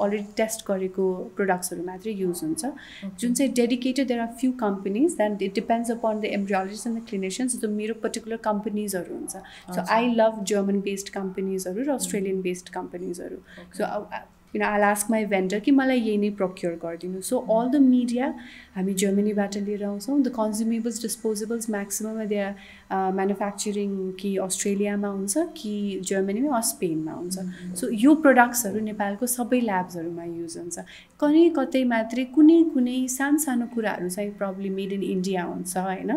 [0.00, 2.72] अलरेडी टेस्ट गरेको प्रडक्ट्सहरू मात्रै युज हुन्छ।
[3.20, 7.06] जुन चाहिँ dedicated there are few companies then it depends upon the embryologist and the
[7.08, 9.36] clinicians जो मेरो पर्टिकुलर कम्पनीजहरू हुन्छ।
[9.76, 13.42] So I love German based कम्पनीजहरू र अस्ट्रेलियन बेस्ड कम्पनीजहरू
[13.78, 13.82] सो
[14.52, 18.26] किन आई आस्क माई भेन्डर कि मलाई यही नै प्रोक्योर गरिदिनु। सो अल द मिडिया
[18.76, 22.40] हामी जर्मनीबाट लिएर आउँछौँ। The consumables disposables maximum they
[22.90, 23.90] manufacturing
[24.20, 25.74] कि अस्ट्रेलियामा हुन्छ कि
[26.10, 30.78] जर्मनीमा वा स्पेनमा हुन्छ। सो यो प्रडक्ट्सहरू नेपालको सबै ल्याब्सहरूमा युज हुन्छ।
[31.20, 36.10] कहीँ कतै मात्रै कुनै कुनै सानो सानो कुराहरू चाहिँ प्रब्लम मेड इन इन्डिया हुन्छ होइन?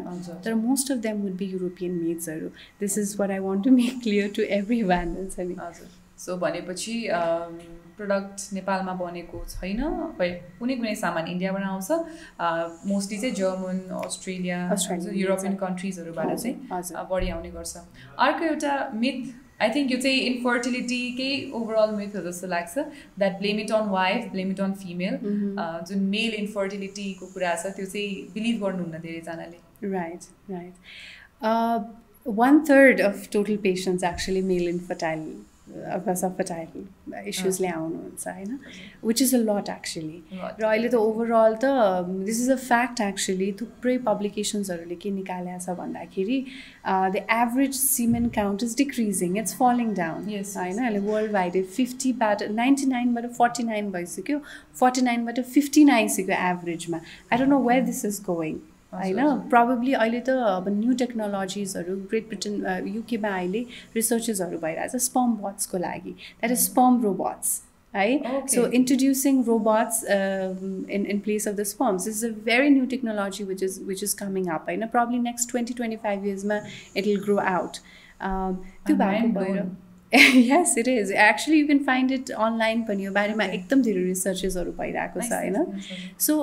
[0.46, 2.48] तर most of them would be European मेड्सहरू
[2.82, 5.56] this is what I want to make clear to every one हुन्छ नि?
[5.60, 6.94] हजुर। सो भनेपछि
[7.98, 9.82] प्रडक्ट नेपालमा बनेको छैन।
[10.60, 11.90] कुनै कुनै सामान इन्डियाबाट आउँछ।
[12.92, 14.58] मोस्टली चाहिँ जर्मन अस्ट्रेलिया
[15.22, 17.74] युरोपियन कन्ट्रिजहरूबाट चाहिँ बढी आउने गर्छ।
[18.28, 18.74] अर्को एउटा
[19.06, 19.18] मिथ
[19.62, 22.78] आई थिङ्क यो चाहिँ इन्फर्टिलिटीकै ओभरअल मिथ हो जस्तो लाग्छ
[23.20, 25.18] that blame it on wife blame it on female
[25.90, 29.60] जुन मेल इन्फर्टिलिटीको कुरा छ त्यो चाहिँ बिलिभ गर्नुहुन्न धेरैजनाले।
[29.98, 30.22] Right
[30.52, 30.76] right
[32.26, 35.24] one third of total patients actually male infertile
[35.72, 38.58] अथवा फर्टाइल इस्युजले आउनुहुन्छ होइन
[39.04, 41.70] which is a lot actually र अहिले त ओभरअल त
[42.26, 46.40] this is a fact actually थुप्रै पब्लिकेसन्सहरूले के निकालेको छ भन्दाखेरि
[46.88, 52.92] the average semen count is decreasing it's falling down होइन अहिले वर्ल्ड वाइड फिफ्टीबाट नाइन्टी
[52.92, 54.42] नाइनबाट फोर्टी नाइन भइसक्यो
[54.76, 58.60] फोर्टी नाइनबाट फिफ्टिन आइसक्यो एभरेजमा I don't know where this is going
[58.94, 59.20] होइन?
[59.50, 63.66] प्रब्लली अहिले त अब न्यू टेक्नोलोजिजहरू ग्रेट ब्रिटन युकेमा अहिले
[63.96, 67.62] रिसर्चेसहरू भइरहेछ स्पम बट्सको लागि। द्याट इज स्पम रोबोट्स
[67.94, 68.08] है?
[68.48, 73.64] So introducing robots in in place of the sperms is a very new technology which
[73.64, 74.88] is which is coming up होइन?
[74.88, 76.58] Probably next twenty twenty five इयर्समा
[76.98, 77.78] it will grow out
[78.88, 79.64] त्यो भएको भएर
[80.14, 84.72] yes it is actually you can find it online पनि यो बारेमा एकदम धेरै रिसर्चेसहरू
[84.74, 86.36] भइरहेको छ होइन सो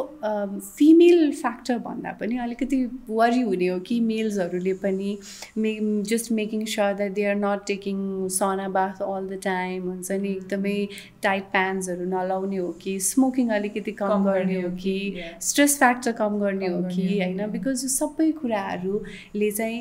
[0.71, 2.79] फिमेल फ्याक्टर भन्दा पनि अलिकति
[3.11, 5.17] वरि हुने हो कि मेल्सहरूले पनि
[5.59, 5.75] may
[6.11, 10.29] just making sure that they are not taking sauna bath all the time हुन्छ नि
[10.31, 10.75] एकदमै
[11.23, 14.97] टाइट प्यान्ट्सहरू नलाउने हो कि स्मोकिङ अलिकति कम गर्ने हो कि
[15.43, 19.81] स्ट्रेस फ्याक्टर कम गर्ने हो कि होइन बिकज यो सबै कुराहरूले चाहिँ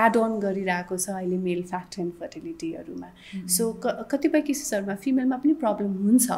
[0.00, 3.14] एड अन गरिरहेको छ अहिले मेल फ्याक्टर इन्फर्टिलिटीहरूमा
[3.48, 6.30] सो कतिपय केसेसहरूमा फिमेलमा पनि प्रब्लम हुन्छ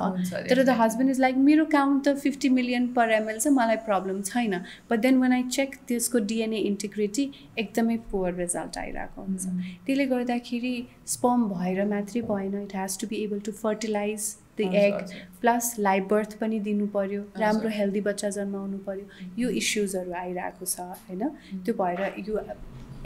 [0.51, 4.23] तर द हस्बेन्ड इज लाइक मेरो काउन्ट त फिफ्टी मिलियन पर एमएल छ मलाई प्रब्लम
[4.25, 4.61] छैन
[4.91, 9.47] but then when I check त्यसको डिएनए इन्टिग्रिटी एकदमै पुवर रिजल्ट आइरहेको हुन्छ
[9.87, 10.75] त्यसले गर्दाखेरि
[11.09, 16.09] स्पम भएर मात्रै भएन it has to be able to fertilize the egg plus live
[16.11, 21.29] birth पनि दिनु पऱ्यो राम्रो हेल्दी बच्चा जन्माउनु पऱ्यो यो इस्युजहरू आइरहेको छ होइन
[21.61, 22.45] त्यो भएर यो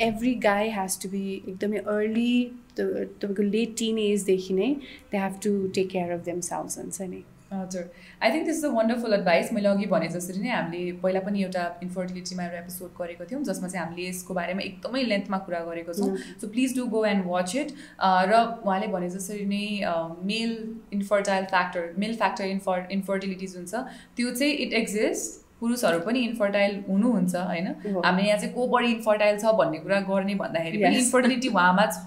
[0.01, 2.35] every guy has to be एकदमै अर्ली
[2.79, 4.71] तपाईँको लेट टिन एजदेखि नै
[5.13, 7.83] they have to take care of them cells हुन्छ नि हजुर।
[8.23, 11.43] I think this is a wonderful advice मैले अघि भने जसरी नै हामीले पहिला पनि
[11.43, 15.97] एउटा इन्फर्टिलिटीमा एउटा एपिसोड गरेको थियौँ जसमा चाहिँ हामीले यसको बारेमा एकदमै लेन्थमा कुरा गरेको
[15.99, 17.75] छौँ। So please do go and watch it
[18.33, 19.67] र उहाँले भने जसरी नै
[20.33, 20.57] male
[21.01, 23.85] infertile factor male factor infer infertility जुन छ
[24.17, 27.67] त्यो चाहिँ इट एक्जिस्ट पुरुषहरू पनि इन्फर्टाइल हुनुहुन्छ होइन?
[28.05, 32.07] हामीले यहाँ चाहिँ को बढी इन्फर्टाइल छ भन्ने कुरा गर्ने भन्दाखेरि पनि इन्फर्टिलिटी उहाँमा छ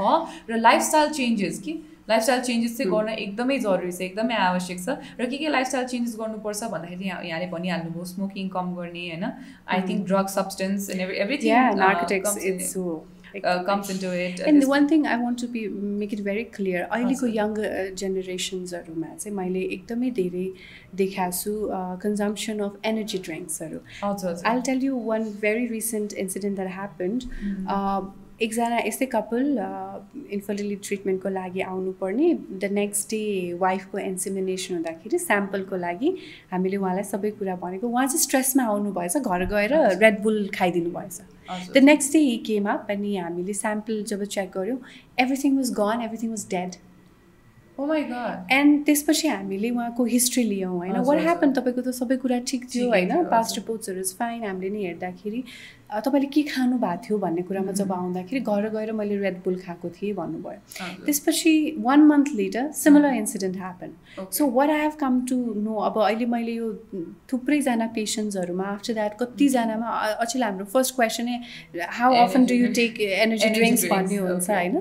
[0.50, 1.74] र लाइफस्टाइल चेन्जेस कि?
[2.10, 6.16] लाइफस्टाइल चेन्जेस चाहिँ गर्न एकदमै जरुरी छ एकदमै आवश्यक छ। र के के लाइफस्टाइल चेन्जेस
[6.20, 9.26] गर्नुपर्छ भन्दाखेरि यहाँ यहाँले भनिहाल्नुभयो स्मोकिङ कम गर्ने होइन?
[9.26, 11.52] I think drug substance and everything
[13.36, 14.40] into it.
[14.40, 17.56] And the one thing I want to be make it very clear, अहिलेको यङ
[18.02, 20.48] जेनेरेसन्सहरूमा चाहिँ मैले एकदमै धेरै
[21.04, 21.54] देखाएको छु
[22.04, 23.80] कन्जम्सन अफ एनर्जी ड्रिङ्क्सहरू
[24.52, 27.20] I tell you one very recent incident that happened
[28.46, 29.46] एकजना यस्तै कपाल
[30.38, 33.22] इन्फर्टिलिटी ट्रिटमेन्टको लागि आउनुपर्ने। द नेक्स्ट डे
[33.62, 36.10] वाइफको इन्सिमिनेसन हुँदाखेरि स्याम्पलको लागि
[36.52, 39.74] हामीले उहाँलाई सबै कुरा भनेको। उहाँ चाहिँ स्ट्रेसमा आउनुभएछ घर गएर
[40.04, 41.18] रेड बुल खाइदिनु भएछ
[41.74, 44.78] the next day he came up अनि हामीले स्याम्पल जब चेक गऱ्यौँ
[45.20, 46.76] everything was gone everything was dead
[48.52, 50.92] and त्यसपछि हामीले उहाँको हिस्ट्री लियौँ होइन?
[51.08, 53.10] वाट ह्यापन तपाईँको त सबै कुरा ठिक थियो होइन?
[53.32, 55.44] पास्ट रिपोर्ट्सहरू फाइन हामीले नि हेर्दाखेरि
[55.90, 59.90] तपाईँले के खानु भएको थियो भन्ने कुरामा जब आउँदाखेरि घर गएर मैले रेड बुल खाएको
[59.96, 63.92] थिएँ भन्नुभयो। त्यसपछि one month later similar incident happen
[64.34, 66.72] so what I have come to know अब अहिले मैले यो
[67.32, 69.90] थुप्रैजना पेसेन्ट्सहरूमा आफ्टर द्याट कतिजनामा
[70.26, 71.38] अचेल हाम्रो first क्वेसनै
[72.00, 74.76] how often do you take energy drinks भन्ने हुन्छ होइन?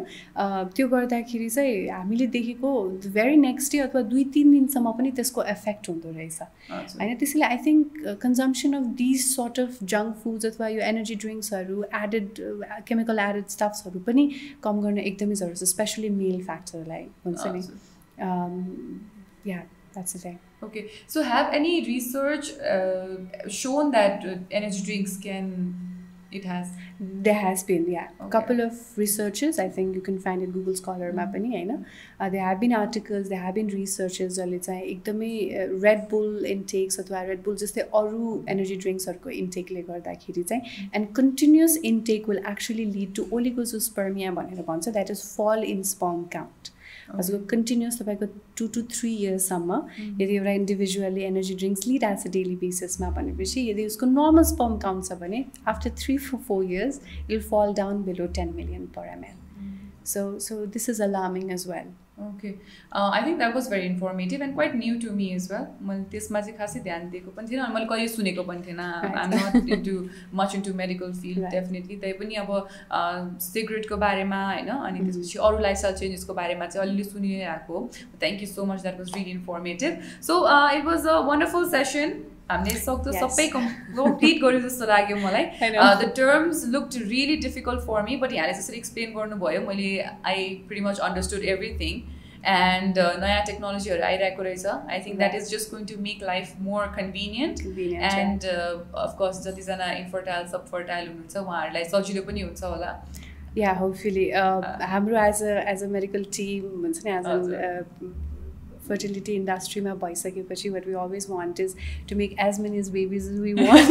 [0.75, 2.73] त्यो गर्दाखेरि चाहिँ हामीले देखेको
[3.19, 6.41] भेरी नेक्स्ट डे अथवा दुई तिन दिनसम्म पनि त्यसको इफेक्ट हुँदो रहेछ।
[6.99, 11.83] होइन त्यसैले I think consumption of this sort of junk foods अथवा यो एनर्जी ड्रिङ्क्सहरू
[12.03, 12.43] एडेड
[12.91, 14.27] केमिकल एडेड स्टफ्सहरू पनि
[14.69, 17.63] कम गर्न एकदमै जरुरी छ स्पेसली मेल फ्याक्टरलाई हुन्छ नि
[19.53, 19.63] या
[19.95, 20.39] that's the thing.
[20.63, 24.37] Okay, so have any research uh, shown that uh,
[27.23, 28.31] there has been yeah okay.
[28.31, 31.79] couple of researches i think you can find it google scholar ma pani haina
[32.31, 35.33] there have been articles there have been researches जसले चाहिँ एकदमै
[35.85, 41.77] red bull इन्टेक्स अथवा red bull जस्तै अरू energy ड्रिङ्क्सहरूको इन्टेकले गर्दाखेरि चाहिँ and continuous
[41.93, 46.74] intake will actually lead to oligozoospermia भनेर भन्छ that is fall in sperm count
[47.09, 48.27] हजुर कन्टिन्युस तपाईँको
[48.59, 49.81] टु टु थ्री इयर्ससम्म
[50.21, 55.05] यदि एउटा इन्डिभिजुअली एनर्जी ड्रिङ्क्स लिइरहेको छ डेली बेसिसमा भनेपछि यदि उसको नर्मल स्पम काउन्ट
[55.07, 57.01] छ भने after three four four years
[57.31, 59.43] it'll fall down below ten million per ML
[60.07, 62.49] so so this is alarming as well okay
[62.95, 66.41] I think that was very informative and quite new to me is well मैले त्यसमा
[66.41, 69.95] चाहिँ खासै ध्यान दिएको पनि थिएन मैले कहिले सुनेको पनि थिएन I'm not into
[70.35, 72.53] much into medical field definitely त्यही पनि अब
[73.47, 78.65] सिगरेटको बारेमा होइन अनि त्यसपछि अरू लाइफस्टाइल चेन्जेसको बारेमा चाहिँ अलिअलि सुनिरहेको thank you so
[78.67, 80.39] much that was really informative so
[80.71, 82.17] it was a wonderful session
[82.51, 83.13] हामीले सक्दो.
[83.21, 85.45] सबै कम्प्लिट गर्यो जस्तो लाग्यो मलाई.
[86.01, 89.89] The terms looked really difficult for me but यहाँले जसरी एक्सप्लेन गर्नुभयो मैले
[90.33, 92.03] I pretty much understood everything
[92.55, 96.83] and नयाँ टेक्नोलोजीहरू आइरहेको रहेछ I think that is just going to make life more
[96.97, 97.63] convenient.
[98.09, 98.45] And
[99.05, 102.93] of course जतिजना इन्फर्टाइल सब फर्टाइल हुनुहुन्छ उहाँहरूलाई सजिलो पनि हुन्छ होला
[103.57, 104.27] या होपफुली
[104.93, 107.73] हाम्रो as a as a medical team हुन्छ नि एज। अ
[108.89, 111.75] फर्टिलिटी इन्डस्ट्रीमा भइसकेपछि what we always want is
[112.09, 113.89] to make as many as babies we want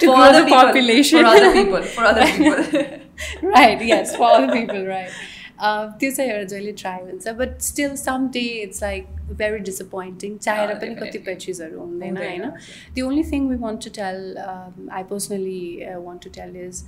[0.00, 3.50] to For grow other the people, population for other people, for other people.
[3.56, 5.10] right yes for all people right
[5.58, 9.06] uh, त्यो चाहिँ एउटा जहिले try हुन्छ but still some day it's like
[9.38, 11.08] very disappointing चाहेर Ah, पनि definitely.
[11.08, 15.62] कतिपय चिजहरू हुँदैन हुँदैन, होइन the only thing we want to tell um, i personally
[15.92, 16.82] uh, want to tell is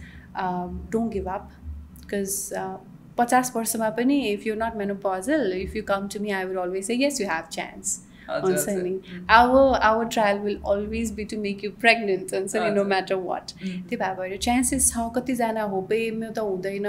[0.44, 1.11] um, don't
[3.19, 6.91] पचास वर्षमा पनि if you not menopause if you come to me I will always
[7.01, 7.99] yes you have chance
[8.31, 12.85] हुन्छ नि our our trial will always be to make you pregnant हुन्छ नि no
[12.95, 16.89] matter what त्यही भएर chances छ कतिजना होपे म त हुँदैन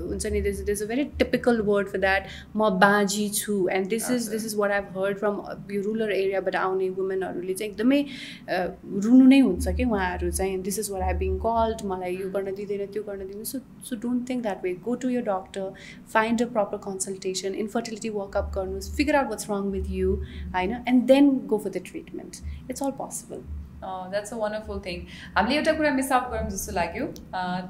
[0.00, 2.26] हुन्छ नि this this a very typical word for that
[2.56, 5.40] म बाँझी छु एन्ड दिस इज हजुर। This is what I've heard from
[5.72, 8.58] यो रुरल एरियाबाट आउने वुमेनहरूले चाहिँ एकदमै अ,
[9.06, 12.54] रुनु नै हुन्छ कि उहाँहरू चाहिँ this is what I being called मलाई यो गर्न
[12.54, 15.72] दिँदैन त्यो गर्न दिँदैन so so don't think that way go to your doctor
[16.12, 20.14] find a proper consultation infertility workup गर्नुहोस् figure out what's wrong with you
[20.56, 23.42] होइन and then go for the treatment it's all possible
[23.86, 25.00] that's a wonderful thing
[25.36, 27.06] हामीले एउटा कुरा miss out गरौँ जस्तो लाग्यो।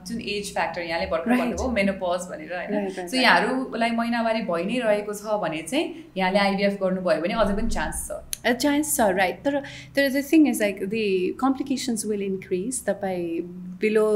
[0.09, 1.37] जुन as factor यहाँले भर्खर.
[1.37, 2.89] भन्नुभयो मेनोपज भनेर होइन?
[2.91, 3.17] सो.
[3.17, 5.85] यहाँहरूलाई महिनावारी भइ नै रहेको छ भने चाहिँ
[6.17, 9.61] यहाँले आइबिएफ गर्नुभयो भने अझै पनि चान्स छ। chance छ राइट तर
[9.97, 11.07] तर the thing is like the
[11.41, 13.27] complications will increase तपाईँ
[13.81, 14.07] बिलो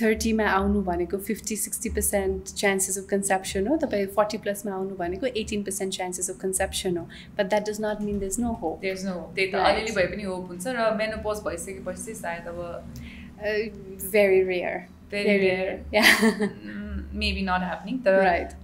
[0.00, 5.26] थर्टीमा आउनु भनेको fifty sixty percent chances of conception हो तपाईँ फोर्टी प्लसमा आउनु भनेको
[5.42, 7.04] eighteen percent chances of conception हो।
[7.38, 9.54] But that does not mean this no hope no त्यही त.
[9.54, 12.58] अलिअलि भए पनि होप हुन्छ र मेनोपज भइसकेपछि सायद अब
[14.12, 14.80] very rare
[15.12, 15.66] Very rare
[17.22, 18.14] maybe not happening तर.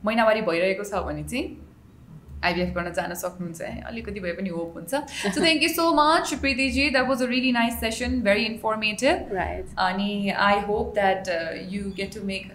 [0.05, 1.45] महिनावारी भइरहेको छ भने चाहिँ
[2.48, 4.96] आइबिएफ गर्न जान सक्नुहुन्छ है अलिकति भए पनि होप हुन्छ
[5.36, 9.70] so thank you so much Preetiji that was a really nice session very informative right
[9.86, 10.10] अनि
[10.50, 11.30] I hope that
[11.76, 12.52] you get to make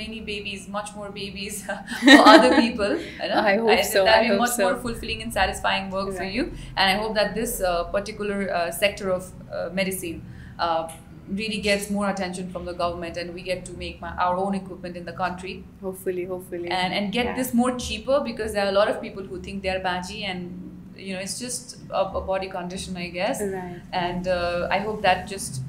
[0.00, 2.92] many babies, much more babies for other people.
[3.22, 3.40] you know?
[3.48, 4.62] I hope so, That'll I be hope much so.
[4.66, 6.36] more fulfilling and satisfying work for Right.
[6.36, 6.44] you.
[6.76, 10.22] And I hope that this uh, particular uh, sector of uh, medicine
[10.58, 10.88] uh,
[11.29, 14.53] really gets more attention from the government and we get to make my, our own
[14.53, 17.35] equipment in the country hopefully hopefully and and get yeah.
[17.35, 20.93] this more cheaper because there are a lot of people who think they're badgy and
[20.95, 23.81] you know it's just a, a body condition i guess right.
[23.91, 25.61] and uh, i hope that just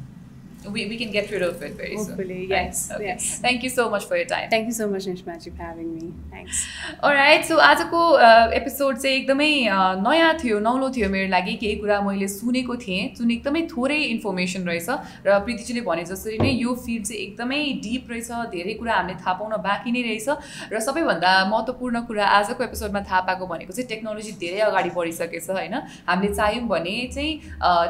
[0.72, 2.50] we, we can get rid of it very Hopefully, soon.
[2.50, 2.96] yes, Right?
[2.96, 3.06] Okay.
[3.06, 3.38] yes.
[3.40, 4.48] Thank you so much for your time.
[4.50, 6.12] Thank you so much, Nishmaji, for having me.
[6.30, 6.64] Thanks.
[7.04, 8.00] Right so आजको
[8.56, 9.48] episode चाहिँ एकदमै
[10.02, 14.62] नयाँ थियो नौलो थियो मेरो लागि केही कुरा मैले सुनेको थिएँ जुन एकदमै थोरै इन्फर्मेसन
[14.68, 14.88] रहेछ
[15.26, 19.32] र प्रीतिजीले भने जसरी नै यो फिल्ड चाहिँ एकदमै डिप रहेछ धेरै कुरा हामीले थाहा
[19.40, 20.28] पाउन बाँकी नै रहेछ
[20.72, 25.74] र सबैभन्दा महत्त्वपूर्ण कुरा आजको एपिसोडमा थाहा पाएको भनेको चाहिँ टेक्नोलोजी धेरै अगाडि बढिसकेछ होइन
[26.08, 27.32] हामीले चाह्यौँ भने चाहिँ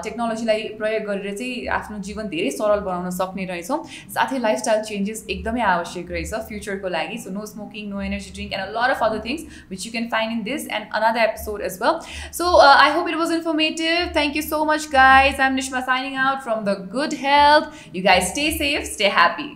[0.06, 3.80] टेक्नोलोजीलाई प्रयोग गरेर चाहिँ आफ्नो जीवन धेरै सरल बनाउन सक्ने रहेछौँ।
[4.14, 8.64] साथै लाइफस्टाइल चेन्जेस एकदमै आवश्यक रहेछ फ्युचरको लागि। So no smoking no energy drink and
[8.64, 11.78] a lot of other things which you can find in this and another episode as
[11.82, 12.00] well
[12.38, 16.18] so I hope it was informative thank you so much guys I am Nishma signing
[16.24, 19.48] out from the good health you guys stay safe stay happy